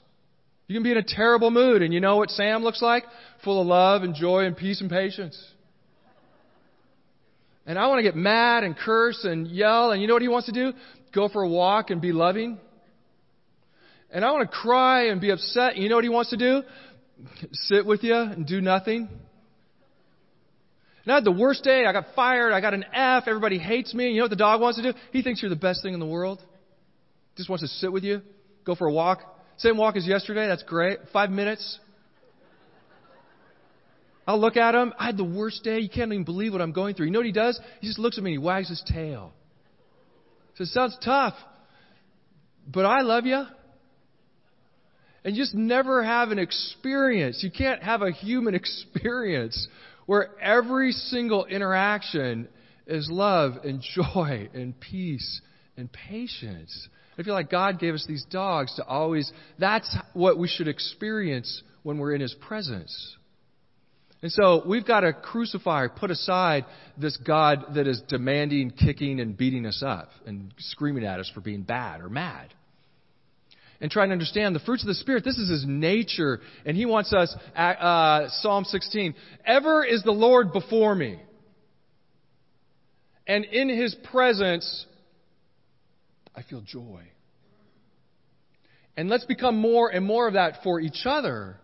You 0.66 0.74
can 0.74 0.82
be 0.82 0.90
in 0.90 0.96
a 0.96 1.04
terrible 1.04 1.50
mood, 1.50 1.82
and 1.82 1.94
you 1.94 2.00
know 2.00 2.16
what 2.16 2.30
Sam 2.30 2.64
looks 2.64 2.82
like? 2.82 3.04
Full 3.44 3.60
of 3.60 3.66
love 3.66 4.02
and 4.02 4.14
joy 4.14 4.44
and 4.44 4.56
peace 4.56 4.80
and 4.80 4.90
patience. 4.90 5.40
And 7.64 7.78
I 7.78 7.86
want 7.86 8.00
to 8.00 8.02
get 8.02 8.16
mad 8.16 8.64
and 8.64 8.76
curse 8.76 9.22
and 9.22 9.46
yell, 9.46 9.92
and 9.92 10.02
you 10.02 10.08
know 10.08 10.14
what 10.14 10.22
he 10.22 10.28
wants 10.28 10.46
to 10.46 10.52
do? 10.52 10.72
Go 11.14 11.28
for 11.28 11.42
a 11.42 11.48
walk 11.48 11.90
and 11.90 12.00
be 12.00 12.12
loving. 12.12 12.58
And 14.10 14.24
I 14.24 14.32
want 14.32 14.50
to 14.50 14.56
cry 14.56 15.06
and 15.06 15.20
be 15.20 15.30
upset, 15.30 15.74
and 15.74 15.82
you 15.82 15.88
know 15.88 15.94
what 15.94 16.04
he 16.04 16.10
wants 16.10 16.30
to 16.30 16.36
do? 16.36 16.62
Sit 17.52 17.86
with 17.86 18.02
you 18.02 18.16
and 18.16 18.44
do 18.46 18.60
nothing. 18.60 19.08
And 21.04 21.12
I 21.12 21.16
had 21.16 21.24
the 21.24 21.32
worst 21.32 21.64
day. 21.64 21.84
I 21.84 21.92
got 21.92 22.06
fired. 22.14 22.52
I 22.52 22.60
got 22.60 22.74
an 22.74 22.84
F. 22.92 23.24
Everybody 23.26 23.58
hates 23.58 23.92
me. 23.92 24.10
You 24.10 24.18
know 24.18 24.24
what 24.24 24.30
the 24.30 24.36
dog 24.36 24.60
wants 24.60 24.80
to 24.80 24.92
do? 24.92 24.98
He 25.12 25.22
thinks 25.22 25.42
you're 25.42 25.48
the 25.48 25.56
best 25.56 25.82
thing 25.82 25.94
in 25.94 26.00
the 26.00 26.06
world. 26.06 26.40
Just 27.36 27.48
wants 27.48 27.62
to 27.62 27.68
sit 27.68 27.92
with 27.92 28.04
you, 28.04 28.20
go 28.64 28.74
for 28.74 28.86
a 28.86 28.92
walk. 28.92 29.20
Same 29.56 29.76
walk 29.76 29.96
as 29.96 30.06
yesterday. 30.06 30.46
That's 30.46 30.62
great. 30.62 30.98
Five 31.12 31.30
minutes. 31.30 31.78
I'll 34.26 34.40
look 34.40 34.56
at 34.56 34.74
him. 34.74 34.92
I 34.98 35.06
had 35.06 35.16
the 35.16 35.24
worst 35.24 35.64
day. 35.64 35.80
You 35.80 35.88
can't 35.88 36.12
even 36.12 36.24
believe 36.24 36.52
what 36.52 36.60
I'm 36.60 36.72
going 36.72 36.94
through. 36.94 37.06
You 37.06 37.12
know 37.12 37.18
what 37.18 37.26
he 37.26 37.32
does? 37.32 37.60
He 37.80 37.86
just 37.86 37.98
looks 37.98 38.18
at 38.18 38.24
me 38.24 38.34
and 38.34 38.40
he 38.40 38.44
wags 38.44 38.68
his 38.68 38.82
tail. 38.86 39.32
He 40.52 40.64
says, 40.64 40.72
sounds 40.72 40.96
tough, 41.04 41.34
but 42.66 42.84
I 42.84 43.00
love 43.00 43.26
you. 43.26 43.44
And 45.24 45.36
you 45.36 45.42
just 45.42 45.54
never 45.54 46.02
have 46.02 46.30
an 46.30 46.38
experience. 46.38 47.42
You 47.42 47.50
can't 47.50 47.82
have 47.82 48.02
a 48.02 48.10
human 48.10 48.54
experience 48.56 49.68
where 50.06 50.30
every 50.40 50.92
single 50.92 51.44
interaction 51.44 52.48
is 52.86 53.08
love 53.10 53.54
and 53.64 53.82
joy 53.94 54.48
and 54.54 54.78
peace 54.78 55.40
and 55.76 55.90
patience. 55.92 56.88
I 57.18 57.22
feel 57.22 57.34
like 57.34 57.50
God 57.50 57.78
gave 57.78 57.94
us 57.94 58.04
these 58.06 58.24
dogs 58.30 58.74
to 58.76 58.84
always, 58.84 59.30
that's 59.58 59.96
what 60.14 60.38
we 60.38 60.48
should 60.48 60.68
experience 60.68 61.62
when 61.82 61.98
we're 61.98 62.14
in 62.14 62.20
His 62.20 62.34
presence. 62.34 63.16
And 64.22 64.30
so 64.30 64.62
we've 64.66 64.86
got 64.86 65.00
to 65.00 65.12
crucify 65.12 65.88
put 65.88 66.10
aside 66.10 66.64
this 66.96 67.16
God 67.16 67.74
that 67.74 67.88
is 67.88 68.00
demanding, 68.08 68.70
kicking, 68.70 69.18
and 69.20 69.36
beating 69.36 69.66
us 69.66 69.82
up 69.84 70.10
and 70.26 70.54
screaming 70.58 71.04
at 71.04 71.18
us 71.18 71.30
for 71.34 71.40
being 71.40 71.62
bad 71.62 72.00
or 72.00 72.08
mad 72.08 72.54
and 73.82 73.90
try 73.90 74.06
to 74.06 74.12
understand 74.12 74.54
the 74.54 74.60
fruits 74.60 74.84
of 74.84 74.86
the 74.86 74.94
Spirit. 74.94 75.24
This 75.24 75.36
is 75.36 75.50
His 75.50 75.64
nature, 75.66 76.40
and 76.64 76.76
He 76.76 76.86
wants 76.86 77.12
us, 77.12 77.34
at, 77.54 77.72
uh, 77.72 78.28
Psalm 78.28 78.64
16, 78.64 79.12
ever 79.44 79.84
is 79.84 80.04
the 80.04 80.12
Lord 80.12 80.52
before 80.52 80.94
me. 80.94 81.20
And 83.26 83.44
in 83.44 83.68
His 83.68 83.94
presence, 84.12 84.86
I 86.34 86.42
feel 86.42 86.60
joy. 86.60 87.02
And 88.96 89.08
let's 89.08 89.24
become 89.24 89.56
more 89.56 89.88
and 89.88 90.06
more 90.06 90.28
of 90.28 90.34
that 90.34 90.62
for 90.62 90.78
each 90.78 91.02
other 91.04 91.56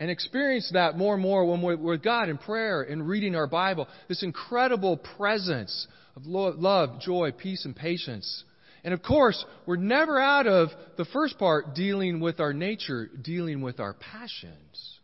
and 0.00 0.10
experience 0.10 0.70
that 0.72 0.96
more 0.96 1.12
and 1.12 1.22
more 1.22 1.44
when 1.44 1.60
we're 1.60 1.76
with 1.76 2.02
God 2.02 2.30
in 2.30 2.38
prayer 2.38 2.80
and 2.80 3.06
reading 3.06 3.36
our 3.36 3.46
Bible. 3.46 3.86
This 4.08 4.22
incredible 4.22 4.96
presence 4.96 5.86
of 6.16 6.24
love, 6.24 7.00
joy, 7.00 7.32
peace, 7.32 7.66
and 7.66 7.76
patience 7.76 8.44
and 8.84 8.92
of 8.92 9.02
course, 9.02 9.42
we're 9.64 9.76
never 9.76 10.20
out 10.20 10.46
of 10.46 10.68
the 10.98 11.06
first 11.06 11.38
part, 11.38 11.74
dealing 11.74 12.20
with 12.20 12.38
our 12.38 12.52
nature, 12.52 13.08
dealing 13.20 13.62
with 13.62 13.80
our 13.80 13.94
passions. 13.94 14.98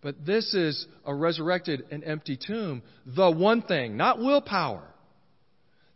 But 0.00 0.24
this 0.24 0.54
is 0.54 0.86
a 1.04 1.14
resurrected 1.14 1.84
and 1.90 2.04
empty 2.04 2.38
tomb, 2.38 2.82
the 3.04 3.30
one 3.30 3.62
thing, 3.62 3.96
not 3.96 4.18
willpower. 4.18 4.86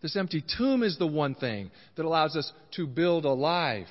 This 0.03 0.17
empty 0.17 0.45
tomb 0.59 0.83
is 0.83 0.99
the 0.99 1.07
one 1.07 1.35
thing 1.35 1.71
that 1.97 2.05
allows 2.05 2.37
us 2.37 2.53
to 2.73 2.87
build 2.87 3.25
a 3.25 3.31
life 3.33 3.87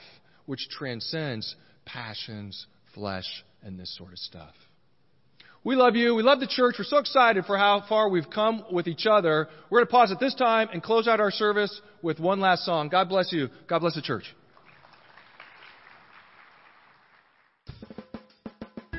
which 0.46 0.68
transcends 0.70 1.56
passions, 1.86 2.68
flesh, 2.94 3.44
and 3.64 3.80
this 3.80 3.96
sort 3.98 4.12
of 4.12 4.20
stuff. 4.20 4.54
We 5.64 5.76
love 5.76 5.96
you. 5.96 6.16
We 6.16 6.24
love 6.24 6.42
the 6.42 6.48
church. 6.48 6.76
We're 6.78 6.84
so 6.84 6.98
excited 6.98 7.46
for 7.46 7.58
how 7.58 7.86
far 7.88 8.10
we've 8.10 8.30
come 8.30 8.66
with 8.72 8.88
each 8.88 9.06
other. 9.10 9.48
We're 9.70 9.80
going 9.80 9.88
to 9.88 9.92
pause 9.92 10.12
at 10.12 10.20
this 10.20 10.36
time 10.36 10.68
and 10.74 10.84
close 10.84 11.08
out 11.08 11.22
our 11.22 11.32
service 11.32 11.82
with 12.02 12.20
one 12.20 12.42
last 12.42 12.66
song. 12.66 12.90
God 12.90 13.08
bless 13.08 13.32
you. 13.32 13.48
God 13.68 13.80
bless 13.80 13.96
the 13.96 14.02
church. 14.02 14.36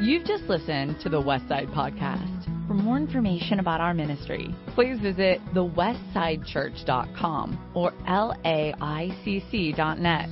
You've 0.01 0.25
just 0.25 0.45
listened 0.45 1.01
to 1.03 1.09
the 1.09 1.21
Westside 1.21 1.73
Podcast. 1.73 2.45
For 2.67 2.75
more 2.75 2.97
information 2.97 3.61
about 3.61 3.81
our 3.81 3.95
ministry, 3.95 4.53
please 4.75 4.99
visit 5.01 5.41
thewestsidechurch.com 5.55 7.73
or 7.75 7.93
laicc.net. 8.07 10.29